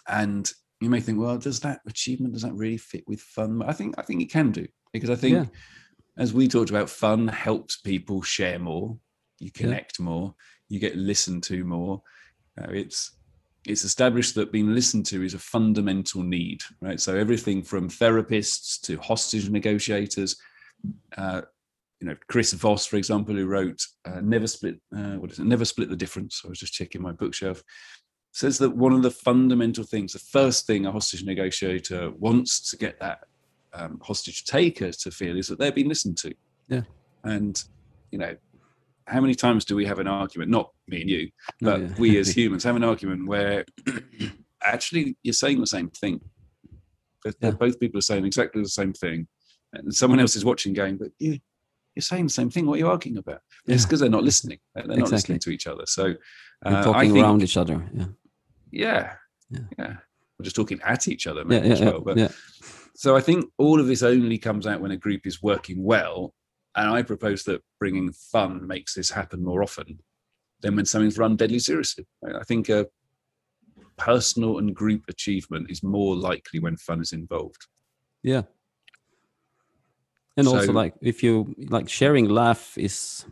[0.08, 3.72] and you may think well does that achievement does that really fit with fun i
[3.72, 5.46] think i think it can do because i think Yeah.
[6.18, 8.96] As we talked about fun helps people share more
[9.38, 10.34] you connect more
[10.68, 12.02] you get listened to more.
[12.60, 13.12] Uh, it's
[13.66, 17.00] it's established that being listened to is a fundamental need right?
[17.00, 20.36] So everything from therapists to hostage negotiators
[21.16, 21.42] uh,
[22.00, 25.46] you know chris voss for example who wrote uh, never split uh, what is it?
[25.46, 26.42] Never split the difference.
[26.44, 27.62] I was just checking my bookshelf.
[28.32, 32.76] Says that one of the fundamental things the first thing a hostage negotiator wants to
[32.76, 33.20] get that
[33.74, 36.32] um, hostage taker to feel is that they're being listened to
[36.68, 36.82] Yeah.
[37.24, 37.62] and
[38.10, 38.36] you know
[39.06, 41.88] how many times do we have an argument not me and you but yeah.
[41.98, 43.64] we as humans have an argument where
[44.62, 46.20] actually you're saying the same thing
[47.40, 47.50] Yeah.
[47.52, 49.26] both people are saying exactly the same thing
[49.72, 51.38] and someone else is watching going but you
[51.94, 54.58] you're saying the same thing what are you arguing about it's because they're not listening
[54.74, 55.16] they're not Exactly.
[55.16, 56.14] listening to each other so
[56.66, 58.06] uh, talking think, around each other yeah
[58.72, 59.12] yeah
[59.50, 59.60] Yeah.
[59.78, 59.96] yeah
[60.38, 62.28] we're just talking at each other yeah maybe yeah, as well but yeah.
[62.96, 66.32] So I think all of this only comes out when a group is working well.
[66.76, 69.98] And I propose that bringing fun makes this happen more often
[70.60, 72.06] than when something's run deadly seriously.
[72.24, 72.86] I think a
[73.96, 77.66] personal and group achievement is more likely when fun is involved.
[78.22, 78.42] Yeah.
[80.36, 83.24] And also like if you like sharing laugh is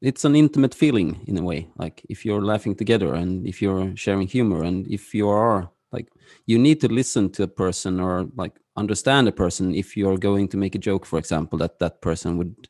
[0.00, 1.68] it's an intimate feeling in a way.
[1.76, 6.08] Like if you're laughing together and if you're sharing humor and if you are like
[6.46, 10.48] you need to listen to a person or like understand a person if you're going
[10.48, 12.68] to make a joke for example that that person would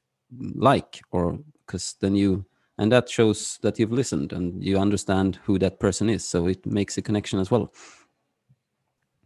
[0.55, 2.45] like or because then you
[2.79, 6.65] and that shows that you've listened and you understand who that person is so it
[6.67, 7.73] makes a connection as well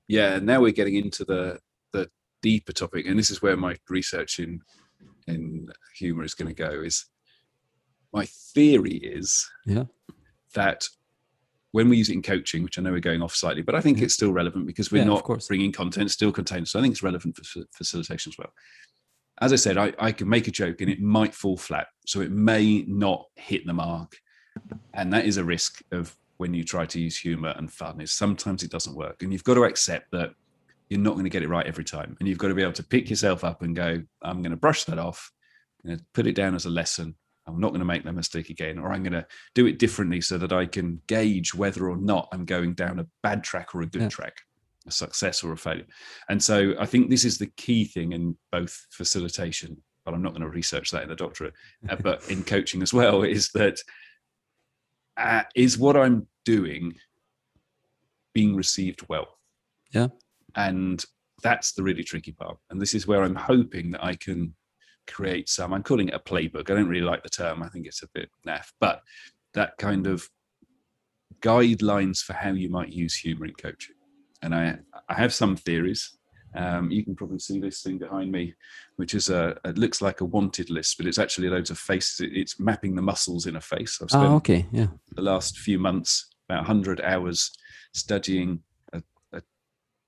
[0.08, 1.58] Yeah, now we're getting into the
[1.92, 2.08] the
[2.42, 4.60] deeper topic, and this is where my research in
[5.26, 6.82] in humor is going to go.
[6.82, 7.06] Is
[8.12, 9.86] my theory is Yeah.
[10.54, 10.88] that
[11.76, 13.82] when we use it in coaching, which I know we're going off slightly, but I
[13.82, 16.66] think it's still relevant because we're Yeah, not bringing content, still contained.
[16.68, 18.50] So I think it's relevant for fa- facilitation as well.
[19.42, 21.88] As I said, I, I can make a joke and it might fall flat.
[22.06, 24.16] So it may not hit the mark.
[24.94, 28.10] And that is a risk of when you try to use humor and fun is
[28.10, 29.22] sometimes it doesn't work.
[29.22, 30.30] And you've got to accept that
[30.88, 32.16] you're not going to get it right every time.
[32.18, 34.56] And you've got to be able to pick yourself up and go, I'm going to
[34.56, 35.30] brush that off,
[35.84, 37.16] I'm going to put it down as a lesson.
[37.46, 40.20] I'm not going to make that mistake again, or I'm going to do it differently
[40.20, 43.82] so that I can gauge whether or not I'm going down a bad track or
[43.82, 44.08] a good Yeah.
[44.08, 44.34] track,
[44.86, 45.86] a success or a failure.
[46.28, 50.32] And so I think this is the key thing in both facilitation, but I'm not
[50.32, 51.54] going to research that in the doctorate,
[51.88, 53.78] uh, but in coaching as well, is that
[55.16, 56.94] uh, is what I'm doing
[58.34, 59.38] being received well?
[59.92, 60.08] Yeah.
[60.56, 61.04] And
[61.42, 62.58] that's the really tricky part.
[62.70, 64.54] And this is where I'm hoping that I can
[65.06, 66.70] create some, I'm calling it a playbook.
[66.70, 69.02] I don't really like the term, I think it's a bit naff, but
[69.54, 70.28] that kind of
[71.40, 73.94] guidelines for how you might use humor in coaching.
[74.42, 76.16] And I, I have some theories.
[76.54, 78.54] Um, you can probably see this thing behind me,
[78.96, 82.20] which is a, it looks like a wanted list, but it's actually loads of faces.
[82.20, 83.98] It- It's mapping the muscles in a face.
[84.00, 87.50] I've spent ah okay yeah the last few months, about 100 hours
[87.92, 88.60] studying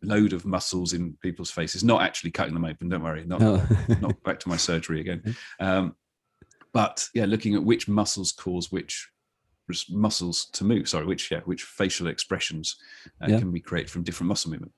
[0.03, 3.63] load of muscles in people's faces, not actually cutting them open, don't worry, not, no.
[4.01, 5.37] not back to my surgery again.
[5.61, 5.95] Um,
[6.73, 9.09] but yeah, looking at which muscles cause which
[9.91, 12.77] muscles to move, sorry, which, yeah, which facial expressions
[13.23, 13.39] uh, Yeah.
[13.39, 14.73] can be created from different muscle movement.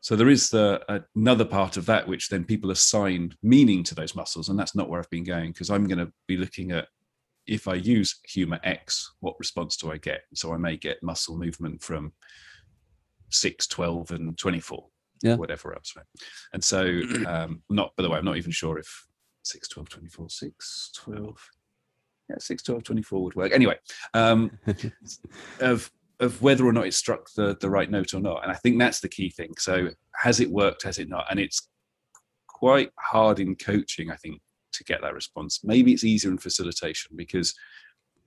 [0.00, 4.14] So there is the, another part of that which then people assign meaning to those
[4.14, 6.88] muscles, and that's not where I've been going because I'm going to be looking at
[7.46, 10.22] if I use humor X, what response do I get?
[10.34, 12.12] So I may get muscle movement from
[13.30, 14.86] 6, 12, and 24,
[15.22, 15.36] Yeah.
[15.36, 15.92] whatever else.
[15.96, 16.06] Right?
[16.52, 16.82] And so,
[17.26, 19.06] um, not by the way, I'm not even sure if
[19.44, 21.50] 6, 12, 24, 6, 12.
[22.28, 23.52] Yeah, 6, 12, 24 would work.
[23.52, 23.76] Anyway,
[24.14, 24.50] um,
[25.60, 28.42] of of whether or not it struck the the right note or not.
[28.42, 29.52] And I think that's the key thing.
[29.58, 30.82] So has it worked?
[30.84, 31.26] Has it not?
[31.30, 31.68] And it's
[32.48, 34.40] quite hard in coaching, I think,
[34.72, 35.60] to get that response.
[35.62, 37.54] Maybe it's easier in facilitation because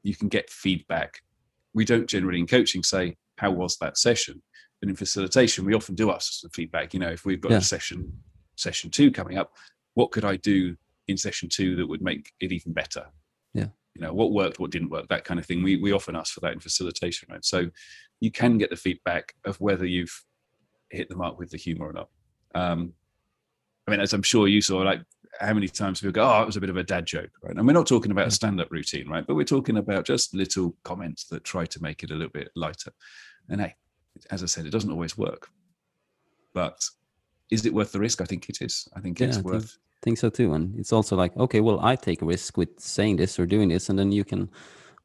[0.04, 1.20] you can get feedback.
[1.74, 4.42] We don't generally in coaching say, "How was that session?"
[4.80, 6.94] But in facilitation, we often do ask some feedback.
[6.94, 7.58] You know, if we've got Yeah.
[7.58, 8.22] a session
[8.56, 9.56] session two coming up,
[9.94, 10.76] what could I do
[11.08, 13.08] in session two that would make it even better?
[13.54, 13.68] Yeah.
[13.96, 15.64] You know, what worked, what didn't work, that kind of thing.
[15.64, 17.44] We we often ask for that in facilitation, right?
[17.44, 17.70] So
[18.20, 20.24] you can get the feedback of whether you've
[20.90, 22.10] hit the mark with the humor or not.
[22.56, 22.94] Um,
[23.88, 25.02] I mean, as I'm sure you saw, like
[25.40, 27.56] how many times people go, "Oh, it was a bit of a dad joke," right?
[27.56, 29.26] And we're not talking about a stand-up routine, right?
[29.26, 32.50] But we're talking about just little comments that try to make it a little bit
[32.56, 32.92] lighter.
[33.48, 33.76] And hey,
[34.32, 35.50] as I said, it doesn't always work,
[36.54, 36.84] but
[37.52, 38.22] is it worth the risk?
[38.22, 38.88] I think it is.
[38.96, 39.78] I think Yeah, it's I think- worth.
[40.02, 43.18] think so too and it's also like okay well i take a risk with saying
[43.18, 44.50] this or doing this and then you can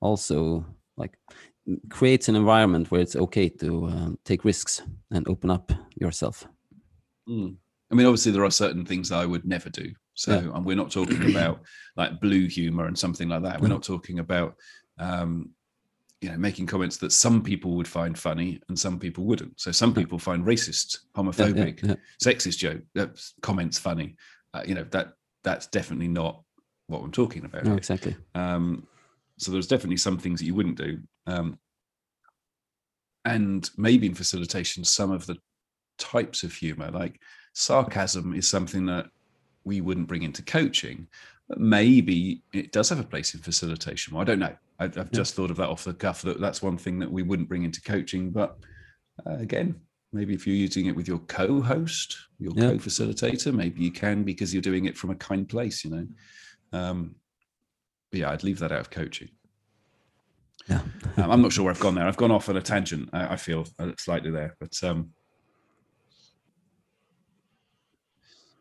[0.01, 0.65] also
[0.97, 1.19] like
[1.91, 6.47] creates an environment where it's okay to um, take risks and open up yourself
[7.29, 7.57] Mm.
[7.91, 9.93] I mean, obviously, there are certain things that I would never do.
[10.15, 10.55] So, Yeah.
[10.55, 11.63] and we're not talking about
[11.97, 13.61] like blue humor and something like that.
[13.61, 13.75] We're No.
[13.77, 14.57] not talking about,
[14.99, 15.51] um,
[16.25, 19.61] you know, making comments that some people would find funny and some people wouldn't.
[19.61, 21.95] So, some people find racist, Yeah, yeah, homophobic, yeah.
[22.23, 23.09] sexist joke uh,
[23.43, 24.17] comments funny.
[24.55, 26.43] Uh, you know, that that's definitely not
[26.87, 27.65] what I'm talking about.
[27.65, 28.87] no exactly Um,
[29.37, 31.01] so there's definitely some things that you wouldn't do.
[31.27, 31.59] Um,
[33.27, 35.37] and maybe in facilitation, some of the
[35.99, 37.21] types of humor, like
[37.53, 39.07] sarcasm, is something that
[39.65, 41.07] we wouldn't bring into coaching.
[41.51, 44.15] But maybe it does have a place in facilitation.
[44.15, 44.57] Well, I don't know.
[44.79, 45.05] I, I've Yeah.
[45.13, 46.23] just thought of that off the cuff.
[46.23, 48.31] That that's one thing that we wouldn't bring into coaching.
[48.31, 48.59] But
[49.27, 49.81] uh, again,
[50.13, 52.71] maybe if you're using it with your co-host, your Yeah.
[52.71, 55.85] co-facilitator, maybe you can because you're doing it from a kind place.
[55.85, 56.07] You know.
[56.73, 57.17] Um,
[58.11, 59.29] but yeah, I'd leave that out of coaching.
[60.69, 60.81] yeah
[61.17, 62.07] Um, I'm not sure where I've gone there.
[62.09, 63.09] I've gone off on a tangent.
[63.13, 65.13] I, I feel uh, slightly there, but um,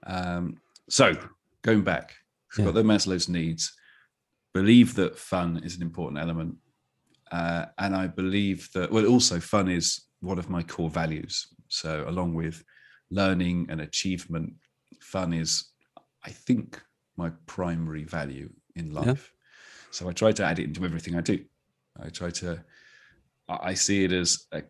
[0.05, 0.57] um,
[0.89, 1.15] so
[1.63, 2.13] going back,
[2.57, 3.73] we've got the Maslow's needs.
[4.53, 6.55] Believe that fun is an important element,
[7.31, 8.91] uh, and I believe that.
[8.91, 11.47] Well, also fun is one of my core values.
[11.67, 12.63] So along with
[13.09, 14.53] learning and achievement,
[15.01, 15.71] fun is,
[16.23, 16.81] I think,
[17.17, 19.33] my primary value in life.
[19.91, 21.39] So I try to add it into everything I do.
[22.01, 22.63] I try to,
[23.49, 24.63] I I see it as a,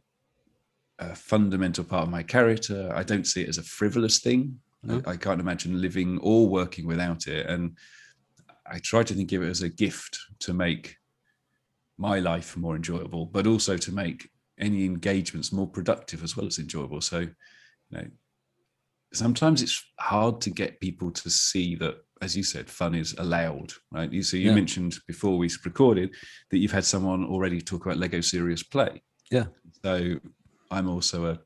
[0.99, 2.91] a fundamental part of my character.
[2.95, 4.59] I don't see it as a frivolous thing.
[4.81, 5.01] No.
[5.05, 7.45] I, I can't imagine living or working without it.
[7.47, 7.77] And
[8.65, 10.95] I try to think of it as a gift to make
[11.97, 16.59] my life more enjoyable, but also to make any engagements more productive as well as
[16.59, 17.01] enjoyable.
[17.01, 17.29] So, you
[17.91, 18.05] know,
[19.13, 23.73] sometimes it's hard to get people to see that, as you said, fun is allowed,
[23.91, 24.11] right?
[24.11, 24.55] You so you Yeah.
[24.55, 26.15] mentioned before we recorded
[26.49, 29.03] that you've had someone already talk about Lego Serious Play.
[29.29, 29.47] Yeah.
[29.83, 30.19] So
[30.71, 31.39] I'm also a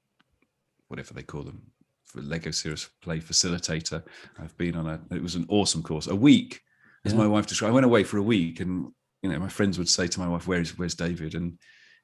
[0.88, 1.72] whatever they call them
[2.06, 4.04] for Lego Serious Play facilitator.
[4.40, 6.62] I've been on a it was an awesome course, a week,
[7.08, 7.20] as Yeah.
[7.24, 7.72] my wife described.
[7.72, 8.74] I went away for a week, and
[9.22, 11.58] you know my friends would say to my wife, "Where's Where's David?" and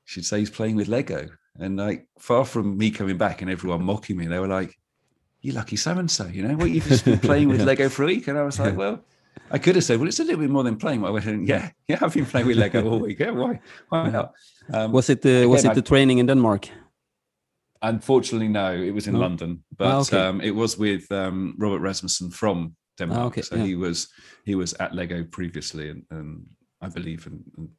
[0.06, 1.30] she'd say he's playing with Lego.
[1.60, 4.72] And like far from me coming back and everyone mocking me, they were like,
[5.42, 8.04] "You lucky so and so," you know, what you've just been playing with Lego for
[8.04, 8.28] a week.
[8.28, 8.98] And I was like, "Well."
[9.50, 11.48] I could have said, "Well, it's a little bit more than playing." But I went,
[11.48, 13.20] "Yeah, yeah, I've been playing with Lego all week.
[13.20, 14.32] Yeah, why, why not?"
[14.72, 16.70] Um, was it the was it the training in denmark
[17.82, 18.72] Unfortunately, no.
[18.74, 19.20] It was in No?
[19.20, 20.18] London, but okay.
[20.18, 23.26] um, it was with um, Robert Rasmussen from Denmark.
[23.28, 23.66] okay, so yeah.
[23.66, 24.08] he was
[24.46, 26.46] he was at Lego previously, and, and
[26.82, 27.70] I believe and, and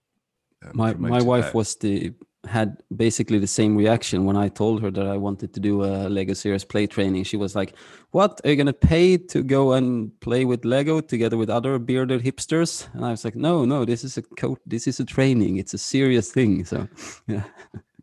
[0.64, 1.54] um, my my wife that.
[1.54, 2.12] was the
[2.46, 6.08] had basically the same reaction when I told her that I wanted to do a
[6.08, 7.24] Lego Serious Play training.
[7.24, 7.74] She was like,
[8.10, 12.22] "What are you gonna pay to go and play with Lego together with other bearded
[12.22, 14.60] hipsters?" And I was like, "No, no, this is a coat.
[14.66, 15.56] This is a training.
[15.56, 16.88] It's a serious thing." So,
[17.26, 17.44] yeah,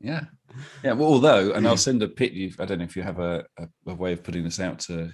[0.02, 0.26] Yeah,
[0.84, 0.94] yeah.
[0.94, 2.34] Well, although, and I'll send a pic.
[2.34, 4.80] You, I don't know if you have a, a, a way of putting this out
[4.82, 5.12] to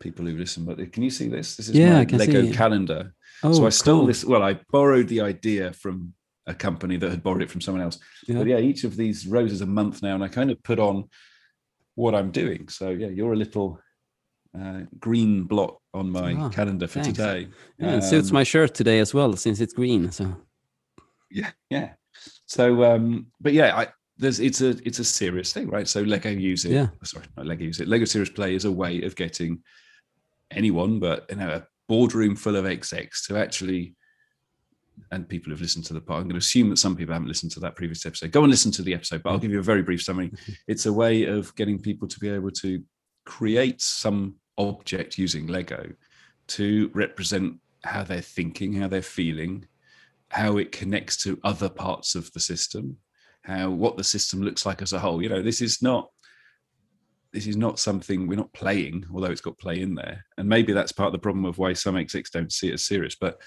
[0.00, 1.56] people who listen, but can you see this?
[1.56, 3.14] This is Yeah, my Lego calendar.
[3.42, 4.06] oh, so I stole cool.
[4.06, 4.24] this.
[4.24, 6.12] Well, I borrowed the idea from
[6.46, 7.98] a company that had borrowed it from someone else.
[8.26, 8.38] Yeah.
[8.38, 10.78] But yeah, each of these rows is a month now, and I kind of put
[10.78, 11.04] on
[11.94, 12.68] what I'm doing.
[12.68, 13.80] So yeah, you're a little
[14.58, 17.18] uh, green blot on my Ah, calendar for thanks.
[17.18, 17.48] today.
[17.78, 20.10] Yeah, it suits Um, my shirt today as well since it's green.
[20.10, 20.34] So,
[21.30, 21.92] yeah, yeah.
[22.46, 25.86] So, um, but yeah, I there's it's a it's a serious thing, right?
[25.86, 26.72] So Lego use it.
[26.72, 26.88] Yeah.
[27.04, 27.88] Sorry, not Lego use it.
[27.88, 29.62] Lego Serious Play is a way of getting
[30.50, 33.94] anyone, but you know, a boardroom full of execs to actually.
[35.12, 37.28] And people who've listened to the part, I'm going to assume that some people haven't
[37.28, 38.32] listened to that previous episode.
[38.32, 40.32] Go and listen to the episode, but I'll give you a very brief summary.
[40.66, 42.82] It's a way of getting people to be able to
[43.24, 45.92] create some object using Lego
[46.48, 49.66] to represent how they're thinking, how they're feeling,
[50.30, 52.96] how it connects to other parts of the system,
[53.42, 55.22] how what the system looks like as a whole.
[55.22, 56.10] You know, this is not
[57.32, 60.24] this is not something we're not playing, although it's got play in there.
[60.38, 62.84] And maybe that's part of the problem of why some execs don't see it as
[62.84, 63.14] serious.
[63.14, 63.38] But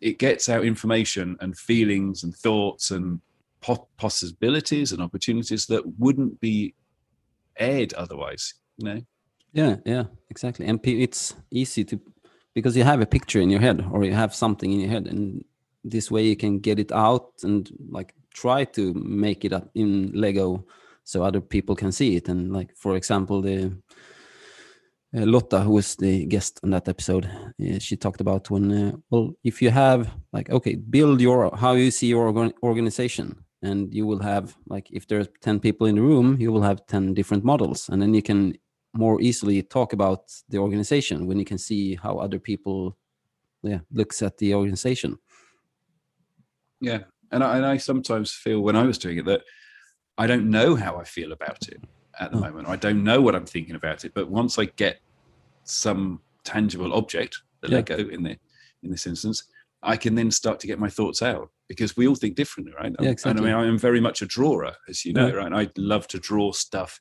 [0.00, 3.20] it gets out information and feelings and thoughts and
[3.60, 6.74] po- possibilities and opportunities that wouldn't be
[7.58, 8.54] aired otherwise.
[8.76, 9.00] You know.
[9.52, 10.66] Yeah, yeah, exactly.
[10.66, 12.00] And it's easy to
[12.54, 15.06] because you have a picture in your head or you have something in your head,
[15.06, 15.44] and
[15.82, 20.12] this way you can get it out and like try to make it up in
[20.12, 20.66] Lego
[21.04, 22.28] so other people can see it.
[22.28, 23.76] And like for example, the
[25.16, 28.92] uh, Lotta, who was the guest on that episode, uh, she talked about when uh,
[29.10, 33.94] well, if you have like okay, build your how you see your organ- organization, and
[33.94, 37.14] you will have like if there's ten people in the room, you will have ten
[37.14, 38.54] different models, and then you can
[38.94, 42.96] more easily talk about the organization when you can see how other people
[43.62, 45.18] yeah looks at the organization.
[46.80, 49.42] Yeah, and I, and I sometimes feel when I was doing it that
[50.18, 51.80] I don't know how I feel about it
[52.20, 52.40] at the Oh.
[52.40, 52.68] moment.
[52.68, 54.12] I don't know what I'm thinking about it.
[54.14, 55.00] But once I get
[55.64, 57.76] some tangible object, the Yeah.
[57.76, 58.36] Lego in the
[58.82, 59.44] in this instance,
[59.82, 62.94] I can then start to get my thoughts out because we all think differently, right?
[63.00, 63.38] Yeah, And.
[63.38, 65.32] I mean, I am very much a drawer, as you know, Yeah.
[65.34, 65.46] right?
[65.46, 67.00] And I love to draw stuff,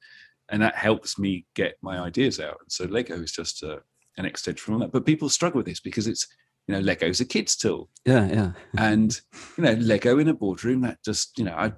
[0.50, 2.58] and that helps me get my ideas out.
[2.62, 3.80] And so Lego is just uh,
[4.18, 4.94] an extension from that.
[4.94, 6.26] But people struggle with this because it's
[6.68, 9.20] you know Lego's a kid's tool yeah yeah and
[9.58, 11.74] you know lego in a boardroom that just you know i.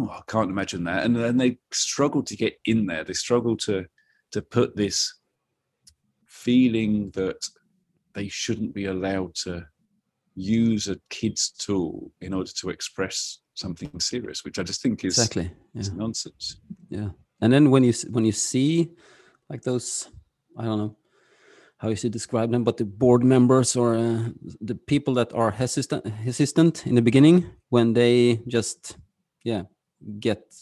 [0.00, 1.04] oh, i can't imagine that.
[1.04, 3.04] And then they struggle to get in there.
[3.04, 3.86] They struggle to
[4.32, 5.14] to put this
[6.26, 7.46] feeling that
[8.14, 9.64] they shouldn't be allowed to
[10.34, 15.18] use a kid's tool in order to express something serious which i just think is,
[15.18, 15.80] exactly yeah.
[15.80, 16.56] is nonsense.
[16.88, 17.10] Yeah.
[17.42, 18.90] And then when you when you see
[19.50, 20.08] like those
[20.56, 20.96] i don't know
[21.78, 24.28] how you should describe them but the board members or uh,
[24.60, 28.96] the people that are hesitant hesitant in the beginning when they just
[29.44, 29.62] yeah
[30.20, 30.54] get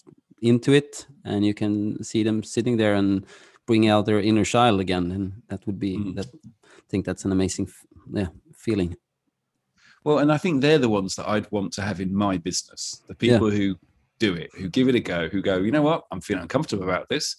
[0.42, 3.26] into it and you can see them sitting there and
[3.66, 6.14] bring out their inner child again and that would be Mm.
[6.16, 6.26] that
[6.64, 7.68] i think that's an amazing
[8.12, 8.96] yeah feeling
[10.04, 13.02] Well, and I think they're the ones that I'd want to have in my business.
[13.06, 13.76] The people who
[14.18, 16.84] do it, who give it a go, who go, you know what, I'm feeling uncomfortable
[16.84, 17.36] about this,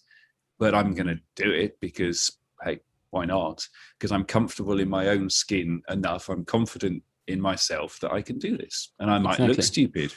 [0.59, 3.67] but I'm going to do it because, hey, why not?
[3.97, 6.29] Because I'm comfortable in my own skin enough.
[6.29, 8.93] I'm confident in myself that I can do this.
[8.99, 10.13] And I might look stupid.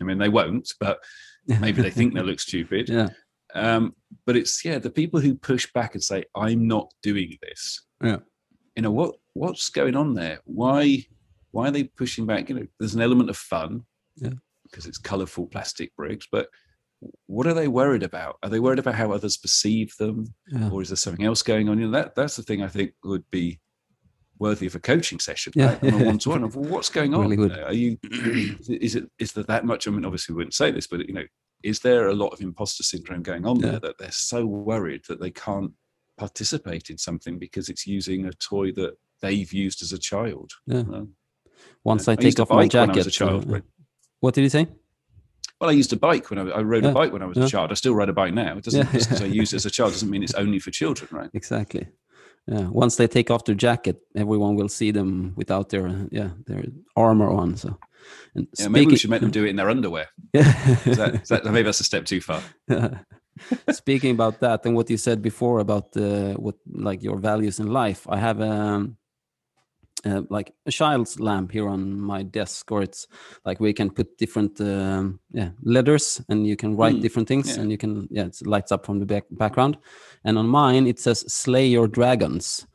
[0.00, 0.98] I mean, they won't, but
[1.46, 2.88] maybe they think they look stupid.
[2.88, 3.08] yeah
[3.54, 3.94] Um,
[4.26, 8.18] but it's yeah, the people who push back and say, "I'm not doing this." Yeah.
[8.74, 9.14] You know what?
[9.34, 10.40] What's going on there?
[10.44, 11.04] Why?
[11.52, 12.48] Why are they pushing back?
[12.48, 14.34] You know, there's an element of fun, Yeah.
[14.64, 16.26] because it's colourful plastic bricks.
[16.30, 16.48] But
[17.26, 18.36] what are they worried about?
[18.42, 21.68] Are they worried about how others perceive them, yeah or is there something else going
[21.68, 21.78] on?
[21.78, 23.58] You know, that that's the thing I think would be
[24.38, 25.52] worthy of a coaching session.
[25.56, 25.78] Yeah.
[25.82, 27.28] On a one-to-one of well, what's going on?
[27.30, 27.60] Really.
[27.62, 27.98] Are you?
[28.68, 29.10] Is it?
[29.18, 29.86] Is there that much?
[29.86, 31.24] I mean, obviously, we wouldn't say this, but you know,
[31.62, 33.72] is there a lot of imposter syndrome going on Yeah.
[33.72, 35.72] there that they're so worried that they can't
[36.18, 40.52] participate in something because it's using a toy that they've used as a child?
[40.66, 40.82] Yeah.
[41.84, 43.62] Once I i take off my bike when I was jacket a child, right?
[44.20, 44.66] what did you say
[45.60, 46.90] Well, I used a bike when I, I rode Yeah.
[46.90, 47.44] a bike when I was Yeah.
[47.44, 47.70] a child.
[47.70, 48.56] I still ride a bike now.
[48.58, 48.92] It doesn't Yeah.
[48.92, 51.30] just because I use it as a child doesn't mean it's only for children, right?
[51.34, 51.86] exactly
[52.46, 56.64] yeah once they take off their jacket everyone will see them without their yeah their
[56.96, 57.76] armor on so
[58.34, 60.06] and Yeah, maybe we should make them do it in their underwear.
[60.32, 60.54] yeah
[60.86, 62.40] Is that, is that, maybe that's a step too far.
[63.72, 67.66] speaking about that and what you said before about uh, what like your values in
[67.66, 68.96] life i have um
[70.06, 73.08] uh, like a child's lamp here on my desk or it's
[73.44, 77.48] like we can put different um, yeah letters and you can write Mm, different things
[77.48, 77.62] yeah.
[77.62, 79.76] and you can yeah it lights up from the back background.
[80.24, 82.66] And on mine it says slay your dragons.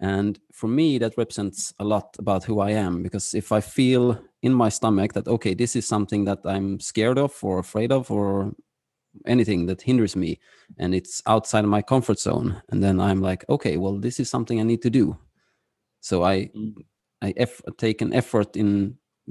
[0.00, 4.18] And for me that represents a lot about who i am because if i feel
[4.42, 8.10] in my stomach that okay this is something that i'm scared of or afraid of
[8.10, 8.52] or
[9.26, 10.38] anything that hinders me
[10.78, 14.30] and it's outside of my comfort zone and then i'm like okay well this is
[14.30, 15.16] something i need to do
[16.08, 16.74] so i Mm.
[17.26, 18.70] i eff- take an effort in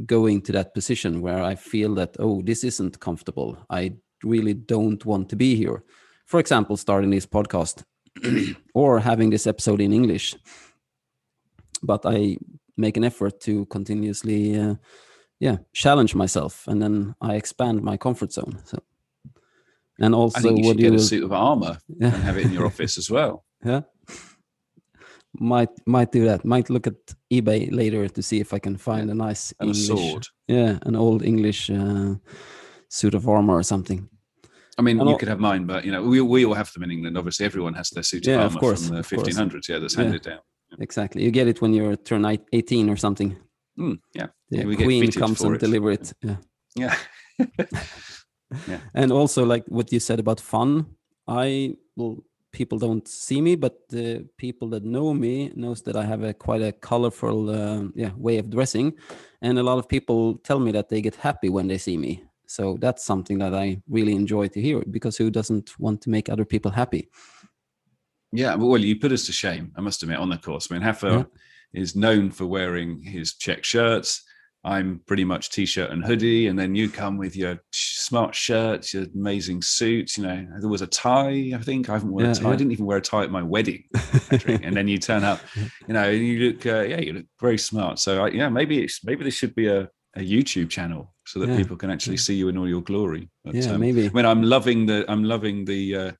[0.05, 3.49] going to that position where i feel that oh this isn't comfortable
[3.79, 3.91] i
[4.23, 5.83] really don't want to be here
[6.25, 7.83] for example starting this podcast
[8.73, 10.35] or having this episode in english
[11.83, 12.37] but i
[12.77, 14.75] make an effort to continuously uh,
[15.39, 18.77] yeah challenge myself and then i expand my comfort zone so
[19.99, 22.13] And also, I think you should you get a suit of armor Yeah.
[22.13, 23.43] and have it in your office as well.
[23.65, 23.81] yeah,
[25.39, 26.45] might might do that.
[26.45, 26.95] Might look at
[27.31, 30.27] eBay later to see if I can find a nice And a sword.
[30.47, 32.15] yeah, an old English uh,
[32.89, 34.07] suit of armor or something.
[34.79, 36.71] I mean, And you al- could have mine, but you know, we we all have
[36.73, 37.17] them in England.
[37.17, 39.27] Obviously, everyone has their suit of Yeah, of armor course, from the of course.
[39.27, 39.67] 1500s.
[39.69, 40.03] Yeah, that's Yeah.
[40.03, 40.39] handed down.
[40.79, 41.23] Exactly.
[41.23, 43.35] You get it when you're turn 18 or something.
[43.77, 46.13] Mm, yeah, The Yeah, queen comes and deliver it.
[46.23, 46.37] Yeah.
[48.67, 48.79] yeah.
[48.93, 50.85] and also like what you said about fun
[51.27, 52.17] i well
[52.53, 56.33] people don't see me but the people that know me knows that i have a
[56.33, 58.93] quite a colorful uh, yeah way of dressing
[59.41, 62.23] and a lot of people tell me that they get happy when they see me
[62.45, 66.29] so that's something that i really enjoy to hear because who doesn't want to make
[66.29, 67.09] other people happy
[68.35, 70.67] Yeah, well, you put us to shame, I must admit, on the course.
[70.71, 71.81] I mean, Hafa Yeah.
[71.81, 74.23] is known for wearing his check shirts.
[74.65, 79.05] I'm pretty much t-shirt and hoodie, and then you come with your smart shirts, your
[79.13, 80.17] amazing suits.
[80.17, 81.51] You know, there was a tie.
[81.53, 82.51] I think I haven't worn a Yeah, tie.
[82.51, 83.83] I didn't even wear a tie at my wedding.
[83.93, 84.61] Patrik.
[84.63, 85.41] and then you turn up,
[85.87, 87.99] you know, and you look, uh, yeah, you look very smart.
[87.99, 91.49] So, I, yeah, maybe it's maybe this should be a, a YouTube channel so that
[91.49, 91.57] Yeah.
[91.57, 93.29] people can actually see you in all your glory.
[93.43, 96.11] But, yeah um, maybe I mean, I'm loving the I'm loving the uh,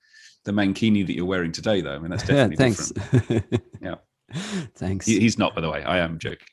[0.44, 1.96] the mankini that you're wearing today, though.
[1.96, 3.64] I mean, that's yeah definitely thanks different.
[3.82, 3.96] Yeah.
[4.76, 5.82] thanks He, he's not, by the way.
[5.84, 6.48] I am joking.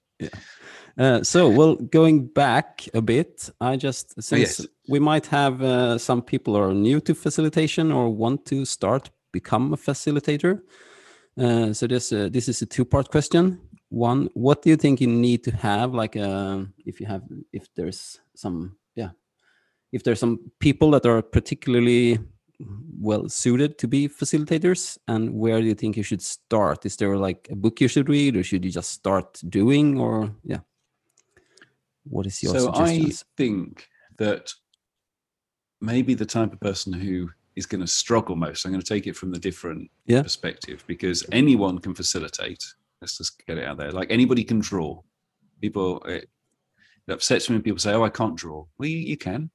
[0.98, 4.66] Uh, so, well, going back a bit, I just since yes.
[4.88, 9.10] we might have uh, some people who are new to facilitation or want to start
[9.32, 10.62] become a facilitator.
[11.38, 13.60] Uh, so this uh, this is a two part question.
[13.88, 17.22] One, what do you think you need to have, like, uh, if you have,
[17.52, 19.10] if there's some, yeah,
[19.90, 22.18] if there's some people that are particularly
[23.00, 26.86] well suited to be facilitators, and where do you think you should start?
[26.86, 30.30] Is there like a book you should read, or should you just start doing, or
[30.44, 30.60] yeah?
[32.04, 33.86] What is your so I think
[34.18, 34.52] that
[35.80, 39.06] maybe the type of person who is going to struggle most, I'm going to take
[39.06, 40.22] it from the different Yeah.
[40.22, 42.62] perspective because anyone can facilitate.
[43.00, 43.90] Let's just get it out there.
[43.92, 45.00] Like anybody can draw.
[45.60, 46.28] People, it,
[47.06, 49.50] it upsets me when people say, "Oh, I can't draw." Well, you, you can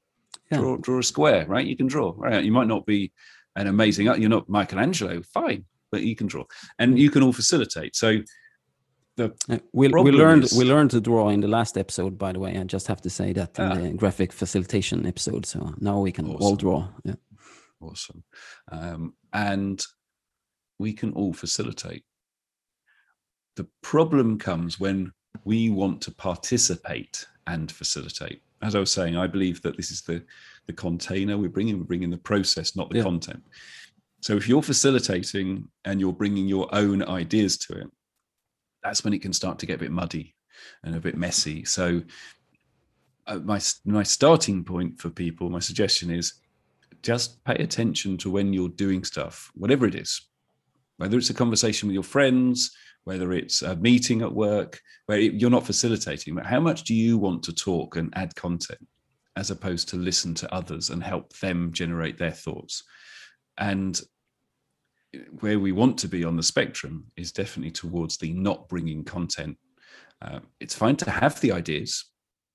[0.52, 0.60] Yeah.
[0.60, 1.66] draw draw a square, right?
[1.66, 2.14] You can draw.
[2.18, 2.43] Right?
[2.43, 3.12] You might not be
[3.56, 4.06] an amazing.
[4.08, 6.43] You're not Michelangelo, fine, but you can draw,
[6.80, 7.96] and you can all facilitate.
[7.96, 8.18] So
[9.18, 12.32] the Uh, we, we learned is- we learned to draw in the last episode, by
[12.34, 12.57] the way.
[12.57, 13.76] I just have to say that in Ah.
[13.76, 15.45] the graphic facilitation episode.
[15.45, 16.89] So now we can all draw.
[17.03, 17.16] Yeah.
[17.82, 18.24] Awesome.
[18.72, 19.86] Um, and
[20.80, 22.03] we can all facilitate.
[23.55, 25.11] The problem comes when
[25.45, 28.41] we want to participate and facilitate.
[28.61, 30.24] As I was saying, I believe that this is the,
[30.66, 33.03] the container we're bringing, we're bringing the process, not the Yeah.
[33.03, 33.43] content.
[34.22, 37.88] So if you're facilitating and you're bringing your own ideas to it,
[38.86, 40.36] that's when it can start to get a bit muddy
[40.84, 41.66] and a bit messy.
[41.66, 42.02] So
[43.26, 46.36] uh, my my starting point for people, my suggestion is
[47.02, 50.22] just pay attention to when you're doing stuff, whatever it is,
[50.98, 52.76] whether it's a conversation with your friends,
[53.06, 57.18] whether it's a meeting at work, where you're not facilitating, but how much do you
[57.18, 58.88] want to talk and add content
[59.36, 62.84] as opposed to listen to others and help them generate their thoughts?
[63.58, 64.00] And
[65.39, 69.57] where we want to be on the spectrum is definitely towards the not bringing content.
[70.22, 72.05] Uh, it's fine to have the ideas.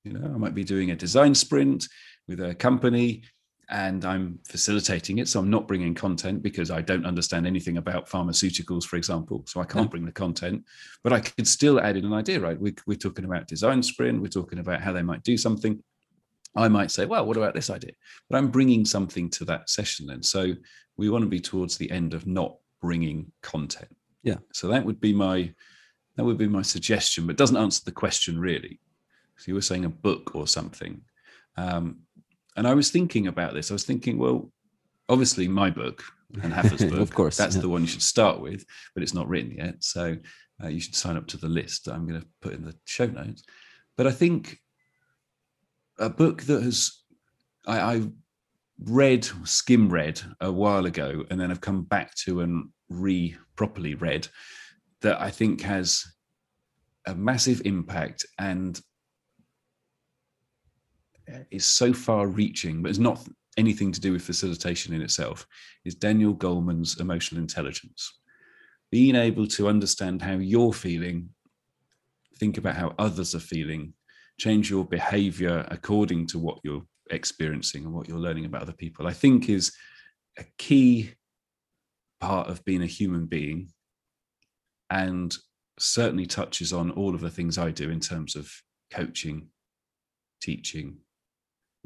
[0.04, 1.86] You know, I might be doing a design sprint
[2.26, 3.22] with a company
[3.68, 5.28] and I'm facilitating it.
[5.28, 9.44] So I'm not bringing content because I don't understand anything about pharmaceuticals, for example.
[9.46, 9.90] So I can't Yeah.
[9.90, 10.64] bring the content,
[11.04, 12.60] but I could still add in an idea, right?
[12.60, 14.20] We, we're talking about design sprint.
[14.20, 15.80] We're talking about how they might do something.
[16.56, 17.92] I might say, well, what about this idea?
[18.28, 20.22] But I'm bringing something to that session then.
[20.22, 20.54] So
[20.96, 23.94] we want to be towards the end of not bringing content.
[24.22, 24.38] Yeah.
[24.52, 25.52] So that would be my
[26.16, 28.80] that would be my suggestion, but doesn't answer the question really.
[29.36, 31.00] So you were saying a book or something.
[31.56, 32.00] Um,
[32.56, 33.70] and I was thinking about this.
[33.70, 34.50] I was thinking, well,
[35.08, 36.02] obviously my book
[36.42, 37.62] and Hafa's book, Of course, that's yeah.
[37.62, 39.82] the one you should start with, but it's not written yet.
[39.82, 40.16] So
[40.62, 41.88] uh, you should sign up to the list.
[41.88, 43.42] I'm going to put in the show notes.
[43.96, 44.58] But I think
[46.00, 47.00] a book that has
[47.66, 48.02] I, I
[48.84, 53.94] read, skim read a while ago, and then I've come back to and re properly
[53.94, 54.26] read
[55.02, 56.04] that I think has
[57.06, 58.80] a massive impact and
[61.32, 63.26] uh, is so far reaching, but it's not
[63.56, 65.46] anything to do with facilitation in itself,
[65.84, 68.20] is Daniel Goleman's emotional intelligence.
[68.90, 71.30] Being able to understand how you're feeling,
[72.36, 73.92] think about how others are feeling,
[74.40, 79.06] change your behavior according to what you're experiencing and what you're learning about other people,
[79.06, 79.72] I think is
[80.38, 81.12] a key
[82.20, 83.68] part of being a human being
[84.88, 85.36] and
[85.78, 88.50] certainly touches on all of the things I do in terms of
[88.90, 89.48] coaching,
[90.40, 90.96] teaching,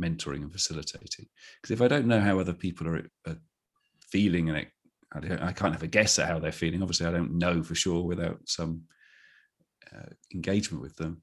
[0.00, 1.26] mentoring and facilitating.
[1.60, 3.36] Because if I don't know how other people are, are
[4.00, 4.66] feeling and I,
[5.48, 6.82] I, can't have a guess at how they're feeling.
[6.82, 8.82] Obviously, I don't know for sure without some
[9.94, 11.22] uh, engagement with them.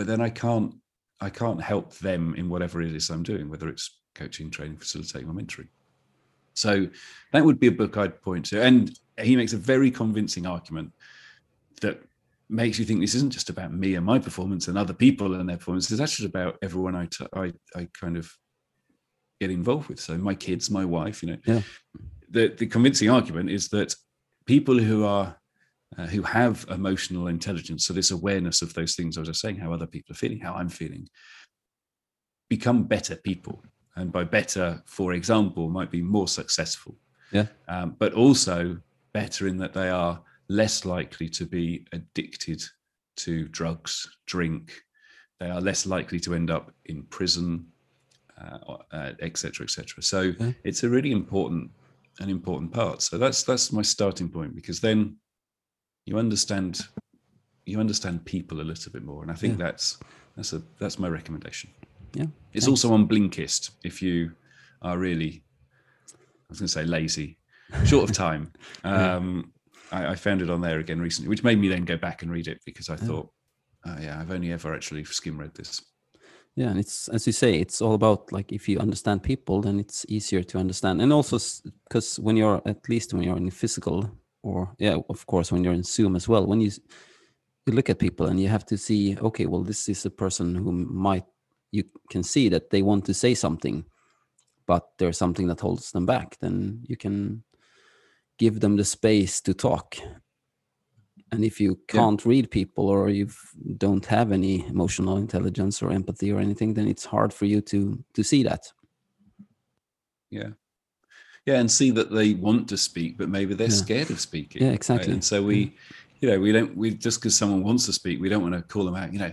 [0.00, 0.74] But then I can't
[1.20, 5.28] I can't help them in whatever it is I'm doing, whether it's coaching, training, facilitating,
[5.28, 5.68] or mentoring.
[6.54, 6.88] So
[7.34, 8.62] that would be a book I'd point to.
[8.62, 10.94] And he makes a very convincing argument
[11.82, 12.00] that
[12.48, 15.46] makes you think this isn't just about me and my performance and other people and
[15.46, 15.90] their performance.
[15.90, 18.32] It's actually about everyone I, t- I, I kind of
[19.38, 20.00] get involved with.
[20.00, 21.60] So my kids, my wife, you know, yeah.
[22.30, 23.94] the, the convincing argument is that
[24.46, 25.36] people who are
[25.98, 29.56] uh, who have emotional intelligence, so this awareness of those things I was just saying,
[29.56, 31.08] how other people are feeling, how I'm feeling,
[32.48, 33.62] become better people.
[33.96, 36.96] And by better, for example, might be more successful.
[37.32, 37.46] Yeah.
[37.68, 38.78] Um, but also
[39.12, 42.62] better in that they are less likely to be addicted
[43.16, 44.80] to drugs, drink.
[45.38, 47.66] They are less likely to end up in prison,
[48.38, 49.66] etc., uh, etc.
[49.98, 50.54] Et so okay.
[50.64, 51.70] it's a really important,
[52.20, 53.02] an important part.
[53.02, 55.16] So that's that's my starting point because then
[56.06, 56.80] you understand
[57.66, 59.66] you understand people a little bit more, and I think yeah.
[59.66, 59.98] that's
[60.36, 61.70] that's a that's my recommendation.
[62.14, 62.84] Yeah, it's thanks.
[62.84, 64.32] also on Blinkist if you
[64.82, 65.42] are really,
[66.12, 66.16] I
[66.48, 67.38] was going to say lazy,
[67.84, 68.52] short of time.
[68.84, 69.52] Um,
[69.92, 72.30] I, I, found it on there again recently, which made me then go back and
[72.30, 73.28] read it because I thought,
[73.86, 75.82] oh, yeah, I've only ever actually skim read this.
[76.56, 79.78] Yeah, and it's as you say, it's all about like if you understand people, then
[79.78, 81.38] it's easier to understand, and also
[81.88, 84.10] because when you're at least when you're in physical,
[84.42, 86.70] or yeah, of course when you're in Zoom as well, when you
[87.66, 90.54] you look at people and you have to see, okay, well, this is a person
[90.54, 91.24] who might
[91.72, 93.84] you can see that they want to say something,
[94.66, 96.36] but there's something that holds them back.
[96.40, 97.44] Then you can
[98.38, 99.96] give them the space to talk
[101.32, 102.28] and if you can't yeah.
[102.28, 103.28] read people or you
[103.76, 108.02] don't have any emotional intelligence or empathy or anything then it's hard for you to
[108.14, 108.72] to see that
[110.30, 110.50] yeah
[111.46, 113.74] yeah and see that they want to speak but maybe they're yeah.
[113.74, 115.14] scared of speaking yeah exactly right?
[115.14, 115.74] and so we
[116.20, 118.62] you know we don't we just because someone wants to speak we don't want to
[118.62, 119.32] call them out you know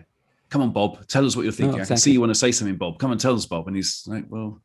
[0.50, 1.94] come on bob tell us what you're thinking no, exactly.
[1.94, 3.76] i can see you want to say something bob come and tell us bob and
[3.76, 4.62] he's like well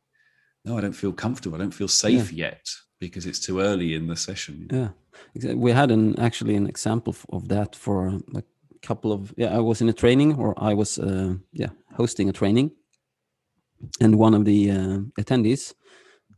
[0.65, 2.47] no i don't feel comfortable i don't feel safe yeah.
[2.47, 2.69] yet
[3.03, 4.55] because it's too early in the session.
[4.71, 7.95] Yeah, we had an actually an example of that for
[8.41, 8.43] a
[8.81, 9.57] couple of yeah.
[9.57, 12.71] I was in a training, or I was uh, yeah hosting a training,
[14.03, 15.73] and one of the uh, attendees,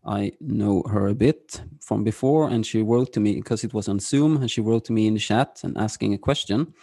[0.06, 3.88] I know her a bit from before, and she wrote to me because it was
[3.88, 6.74] on Zoom, and she wrote to me in the chat and asking a question,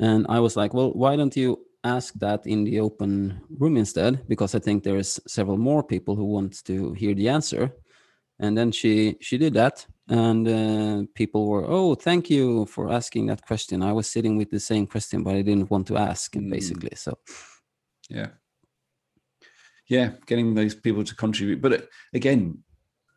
[0.00, 4.26] and I was like, well, why don't you ask that in the open room instead?
[4.28, 7.72] Because i think there is several more people who want to hear the answer.
[8.40, 13.26] And then she she did that and uh, people were oh thank you for asking
[13.26, 13.82] that question.
[13.82, 16.50] I was sitting with the same question but i didn't want to ask mm.
[16.50, 17.18] basically so.
[18.08, 18.28] Yeah
[19.88, 21.60] yeah getting those people to contribute.
[21.60, 21.78] But uh,
[22.12, 22.62] again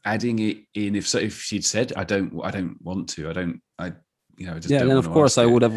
[0.06, 3.34] adding it in if so if she'd said i don't i don't want to i
[3.34, 3.92] don't i
[4.38, 5.76] you know yeah then of course i would have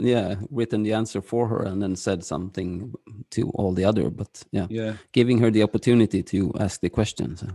[0.00, 2.92] yeah written the answer for her and then said something
[3.30, 4.66] to all the other but yeah.
[4.68, 4.94] Yeah.
[5.12, 7.48] Giving her the opportunity to ask the question so.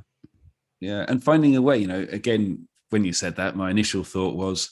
[0.80, 4.36] Yeah and finding a way you know again when you said that my initial thought
[4.36, 4.72] was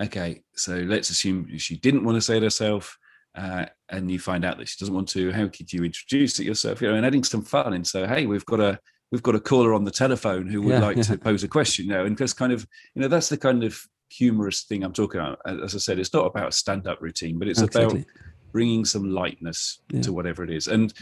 [0.00, 2.96] okay so let's assume she didn't want to say it herself
[3.36, 6.44] uh, and you find out that she doesn't want to how could you introduce it
[6.44, 8.78] yourself you know and adding some fun and so hey we've got a
[9.12, 11.02] we've got a caller on the telephone who would yeah, like yeah.
[11.02, 13.62] to pose a question you know and just kind of you know that's the kind
[13.62, 17.38] of humorous thing i'm talking about as i said it's not about a stand-up routine
[17.38, 18.00] but it's exactly.
[18.00, 18.06] about
[18.52, 20.00] bringing some lightness yeah.
[20.00, 20.92] to whatever it is and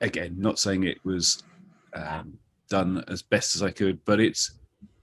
[0.00, 1.42] again not saying it was
[1.94, 2.38] um,
[2.72, 4.02] done as best as I could.
[4.04, 4.52] But it's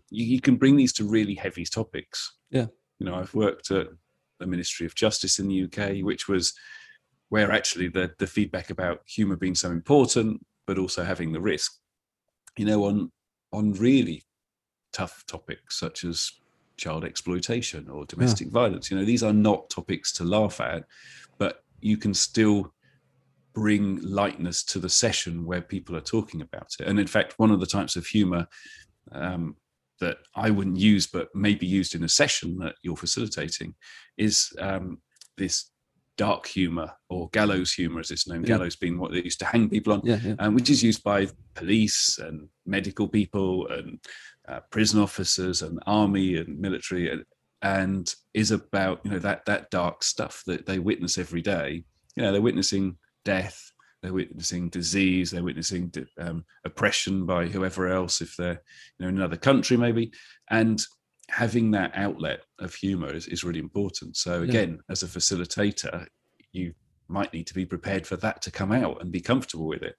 [0.10, 2.34] you, you can bring these to really heavy topics.
[2.50, 2.66] Yeah.
[2.98, 3.88] You know, I've worked at
[4.40, 6.54] the Ministry of Justice in the UK, which was
[7.30, 11.74] where actually the the feedback about humour being so important, but also having the risk,
[12.58, 13.12] you know, on
[13.52, 14.24] on really
[14.92, 16.32] tough topics such as
[16.78, 18.54] child exploitation or domestic yeah.
[18.54, 18.90] violence.
[18.90, 20.86] You know, these are not topics to laugh at,
[21.38, 22.74] but you can still
[23.54, 26.88] bring lightness to the session where people are talking about it.
[26.88, 28.48] And in fact, one of the types of humor
[29.12, 29.56] um,
[30.00, 33.76] that I wouldn't use, but may be used in a session that you're facilitating,
[34.18, 35.00] is um,
[35.38, 35.72] this
[36.18, 38.44] dark humor or gallows humor, as it's known.
[38.44, 38.58] Yeah.
[38.58, 40.36] Gallows being what they used to hang people on, yeah, yeah.
[40.40, 44.00] Um, which is used by police and medical people and
[44.48, 47.24] uh, prison officers and army and military, and,
[47.62, 51.84] and is about you know that that dark stuff that they witness every day.
[52.16, 53.72] You know, they're witnessing death
[54.02, 58.62] they're witnessing disease they're witnessing um, oppression by whoever else if they're
[58.98, 60.12] you know in another country maybe
[60.50, 60.84] and
[61.30, 64.92] having that outlet of humor is, is really important so again yeah.
[64.92, 66.06] as a facilitator
[66.54, 66.74] you
[67.08, 69.96] might need to be prepared for that to come out and be comfortable with it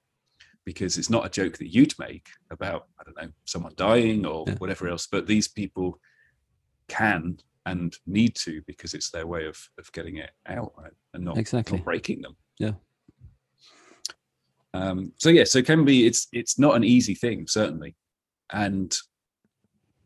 [0.65, 4.43] because it's not a joke that you'd make about i don't know someone dying or
[4.47, 4.55] Yeah.
[4.55, 5.99] whatever else but these people
[6.87, 10.91] can and need to because it's their way of of getting it out right?
[11.13, 11.77] and not, Exactly.
[11.77, 12.73] not breaking them Yeah.
[14.73, 17.95] Um so yeah so it can be it's it's not an easy thing certainly
[18.53, 18.95] and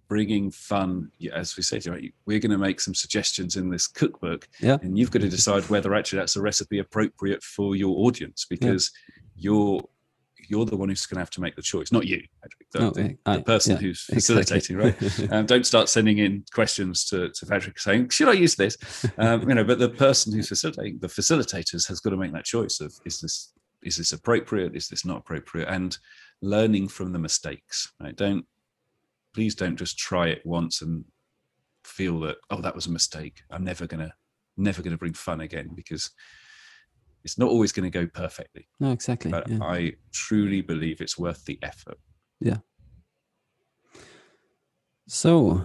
[0.08, 3.88] bringing fun yeah, as we said right, we're going to make some suggestions in this
[3.88, 4.78] cookbook Yeah.
[4.82, 8.92] and you've got to decide whether actually that's a recipe appropriate for your audience because
[9.36, 9.82] you're
[10.48, 12.80] you're the one who's going to have to make the choice not you Patrik, the,
[12.80, 14.44] No, the, I- the person yeah, who's exactly.
[14.44, 18.54] facilitating right um, don't start sending in questions to, to Patrik saying, "Should I use
[18.56, 18.78] this?"
[19.18, 22.46] Um, you know, but the person who's facilitating, the facilitators, has got to make that
[22.46, 23.54] choice of is this
[23.86, 24.76] is this appropriate?
[24.76, 25.70] Is this not appropriate?
[25.70, 25.98] And
[26.42, 27.92] learning from the mistakes.
[28.02, 28.16] Right?
[28.16, 28.46] Don't
[29.34, 31.04] please don't just try it once and
[31.84, 33.42] feel that oh that was a mistake.
[33.52, 34.14] I'm never gonna
[34.58, 36.12] never gonna bring fun again because
[37.26, 38.68] it's not always going to go perfectly.
[38.80, 39.32] no, exactly.
[39.32, 39.58] But yeah.
[39.62, 41.98] I truly believe it's worth the effort.
[42.40, 42.58] Yeah.
[45.08, 45.64] So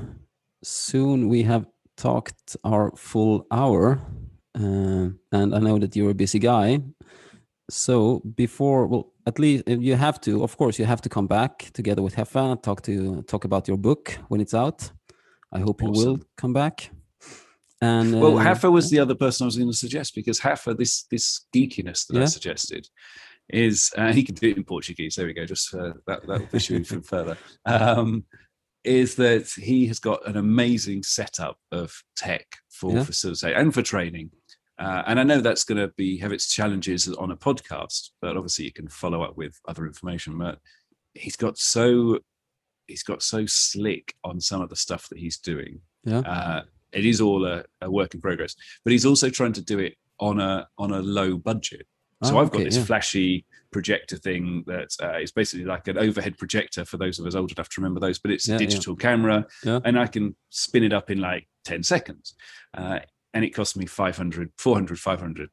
[0.64, 1.66] soon we have
[1.98, 4.00] talked our full hour,
[4.58, 6.80] uh, and I know that you're a busy guy.
[7.70, 11.26] So before, well, at least uh, you have to, of course, you have to come
[11.26, 14.90] back together with Hafa, talk to talk about your book when it's out.
[15.52, 16.90] I hope you will come back.
[17.82, 20.76] And Well, uh, Hafa was the other person I was going to suggest because Hafa,
[20.76, 22.88] this this geekiness that I suggested,
[23.48, 25.14] is uh, he can do it in Portuguese.
[25.14, 25.46] There we go.
[25.46, 27.36] Just uh, that that will push you even further.
[27.66, 28.24] Um,
[28.84, 33.04] is that he has got an amazing setup of tech for Yeah.
[33.04, 34.30] facilitate and for training.
[34.80, 38.36] Uh, and I know that's going to be have its challenges on a podcast, but
[38.36, 40.38] obviously you can follow up with other information.
[40.38, 40.58] But
[41.14, 42.18] he's got so
[42.86, 46.62] he's got so slick on some of the stuff that he's doing yeah, uh,
[46.92, 48.54] it is all a, a work in progress
[48.84, 51.86] but he's also trying to do it on a on a low budget
[52.24, 52.84] so Oh, i've got okay, this yeah.
[52.84, 57.34] flashy projector thing that uh, is basically like an overhead projector for those of us
[57.36, 58.66] old enough to remember those but it's Yeah, a yeah.
[58.66, 59.78] digital camera Yeah.
[59.84, 62.34] and i can spin it up in like 10 seconds
[62.76, 63.00] uh,
[63.34, 65.50] and it cost me 500 400 500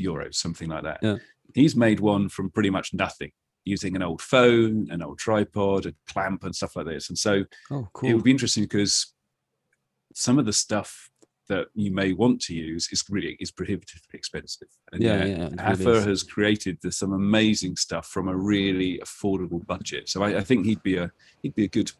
[0.00, 1.16] euros something like that Yeah.
[1.54, 3.32] he's made one from pretty much nothing
[3.64, 7.44] using an old phone an old tripod a clamp and stuff like this and so
[7.70, 9.14] oh, it would be interesting because
[10.14, 11.10] some of the stuff
[11.48, 14.68] that you may want to use is really is prohibitively expensive.
[14.92, 20.08] And Yeah, yeah, really has created the, some amazing stuff from a really affordable budget.
[20.08, 21.10] So I, I think he'd be a
[21.42, 21.90] he'd be a good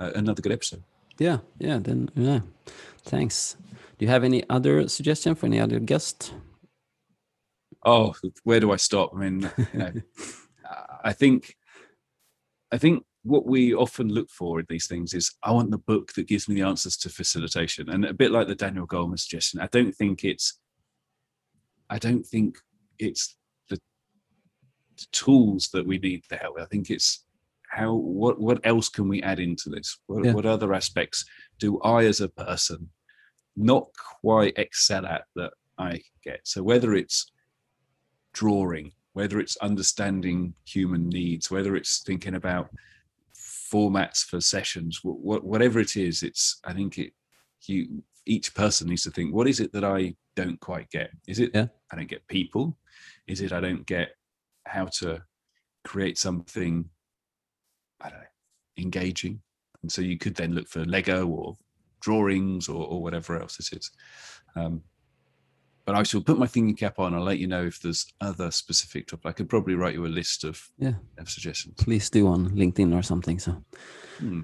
[0.00, 0.82] uh, another good episode.
[1.18, 2.40] Yeah, yeah, then yeah.
[3.04, 3.56] Thanks.
[4.00, 6.32] Do you have any other suggestion for any other guest?
[7.84, 9.10] Oh, where do I stop?
[9.14, 9.92] I mean, you know,
[11.04, 11.54] I think
[12.72, 16.14] I think what we often look for in these things is I want the book
[16.14, 17.90] that gives me the answers to facilitation.
[17.90, 20.58] And a bit like the Daniel Goleman suggestion, I don't think it's
[21.90, 22.56] I don't think
[22.98, 23.36] it's
[23.68, 23.78] the
[25.12, 26.58] tools that we need to help.
[26.58, 27.26] I think it's
[27.68, 29.98] how what what else can we add into this?
[30.06, 30.32] What, Yeah.
[30.32, 31.22] what other aspects
[31.58, 32.88] do I as a person
[33.60, 33.88] not
[34.20, 36.40] quite excel at that I get?
[36.44, 37.30] So whether it's
[38.32, 42.70] drawing, whether it's understanding human needs, whether it's thinking about
[43.36, 47.12] formats for sessions, wh- wh- whatever it is, it's I think it
[47.66, 51.10] you each person needs to think what is it that I don't quite get?
[51.26, 51.66] Is it Yeah.
[51.92, 52.76] I don't get people?
[53.26, 54.10] Is it I don't get
[54.66, 55.22] how to
[55.84, 56.88] create something
[58.00, 58.26] I don't know
[58.78, 59.40] engaging?
[59.82, 61.56] And so you could then look for Lego or
[62.00, 63.90] drawings or, or whatever else it is.
[64.56, 64.82] Um,
[65.86, 67.14] but I shall put my thinking cap on.
[67.14, 69.26] I'll let you know if there's other specific topic.
[69.26, 70.94] I could probably write you a list of, Yeah.
[71.18, 71.74] of suggestions.
[71.82, 73.38] Please do on LinkedIn or something.
[73.38, 73.64] So.
[74.18, 74.42] Hmm.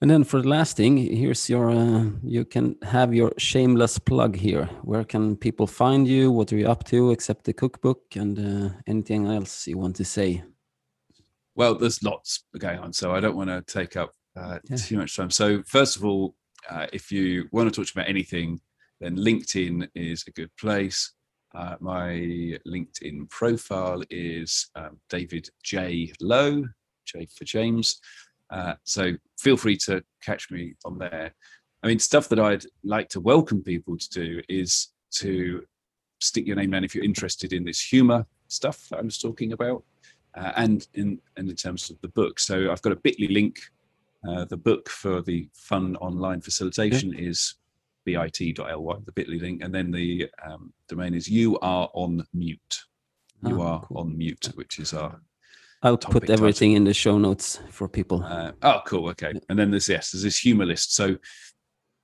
[0.00, 4.36] And then for the last thing, here's your, uh, you can have your shameless plug
[4.36, 4.66] here.
[4.82, 6.30] Where can people find you?
[6.30, 10.04] What are you up to except the cookbook and uh, anything else you want to
[10.04, 10.42] say?
[11.54, 14.76] Well, there's lots going on, so I don't want to take up uh, Yeah.
[14.76, 15.30] too much time.
[15.30, 16.34] So, first of all,
[16.70, 18.60] uh, if you want to talk about anything,
[19.00, 21.12] then LinkedIn is a good place.
[21.54, 26.12] Uh, my LinkedIn profile is um, David J.
[26.20, 26.64] Lowe,
[27.04, 28.00] J for James.
[28.50, 31.34] Uh, so feel free to catch me on there.
[31.82, 35.64] I mean, stuff that I'd like to welcome people to do is to
[36.20, 39.52] stick your name down if you're interested in this humor stuff that I was talking
[39.52, 39.84] about,
[40.36, 42.40] uh, and in and in terms of the book.
[42.40, 43.58] So I've got a Bitly link.
[44.28, 47.54] Uh, the book for the fun online facilitation is
[48.04, 52.80] bit.ly, the Bitly link, and then the um, domain is you are on mute.
[53.46, 53.98] You Ah, are cool.
[53.98, 55.20] on mute, which is our
[55.82, 58.22] I'll put everything in the show notes for people.
[58.24, 59.10] uh, oh, cool.
[59.10, 59.34] Okay.
[59.50, 60.94] And then there's yes, there's this humor list.
[60.94, 61.16] So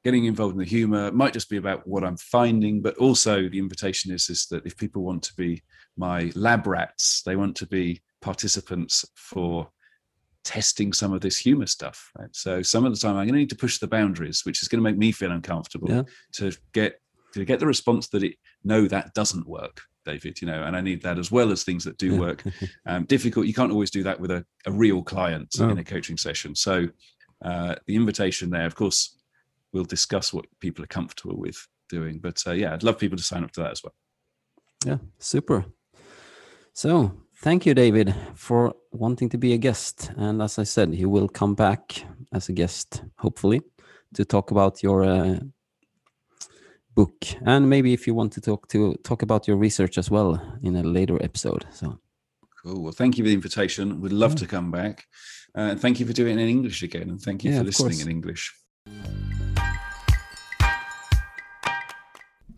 [0.04, 3.58] getting involved in the humor might just be about what i'm finding but also the
[3.58, 5.62] invitation is is that if people want to be
[5.98, 9.68] my lab rats they want to be participants for
[10.44, 13.38] testing some of this humor stuff right so some of the time i'm going to
[13.40, 16.02] need to push the boundaries which is going to make me feel uncomfortable Yeah.
[16.32, 17.00] to get
[17.34, 20.80] to get the response that it no that doesn't work david you know and i
[20.80, 22.18] need that as well as things that do Yeah.
[22.20, 22.42] work
[22.86, 25.68] um, difficult you can't always do that with a, a real client No.
[25.68, 26.88] in a coaching session so
[27.44, 29.18] uh, the invitation there of course
[29.72, 33.22] we'll discuss what people are comfortable with doing but uh, yeah i'd love people to
[33.24, 33.94] sign up to that as well
[34.86, 35.64] Yeah, super.
[36.72, 37.12] So,
[37.42, 40.10] thank you, David, for wanting to be a guest.
[40.16, 43.60] And as I said, you will come back as a guest, hopefully,
[44.14, 45.38] to talk about your uh,
[46.94, 50.40] book, and maybe if you want to talk to talk about your research as well
[50.62, 51.64] in a later episode.
[51.70, 51.98] So,
[52.62, 52.82] cool.
[52.82, 54.00] Well thank you for the invitation.
[54.00, 54.38] We'd love Yeah.
[54.38, 55.06] to come back.
[55.56, 57.10] Uh, and thank you for doing it in english again.
[57.10, 58.52] And thank you Yeah, for listening in english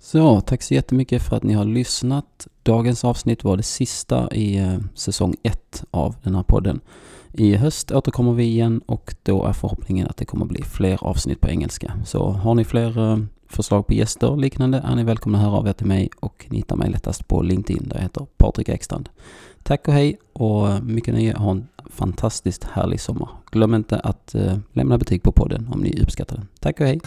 [0.05, 2.47] Så tack så jättemycket för att ni har lyssnat.
[2.63, 6.81] Dagens avsnitt var det sista i eh, säsong ett av den här podden.
[7.33, 11.41] I höst återkommer vi igen och då är förhoppningen att det kommer bli fler avsnitt
[11.41, 11.93] på engelska.
[12.05, 15.57] Så har ni fler eh, förslag på gäster och liknande är ni välkomna att höra
[15.57, 18.69] av er till mig och ni hittar mig lättast på LinkedIn där jag heter Patrik
[18.69, 19.09] Ekstrand.
[19.63, 21.37] Tack och hej och eh, mycket nöje.
[21.37, 23.29] Ha en fantastiskt härlig sommar.
[23.51, 24.35] Glöm inte att
[24.73, 26.49] lämna betyg på podden om ni uppskattar den.
[26.61, 27.01] Tack och hej!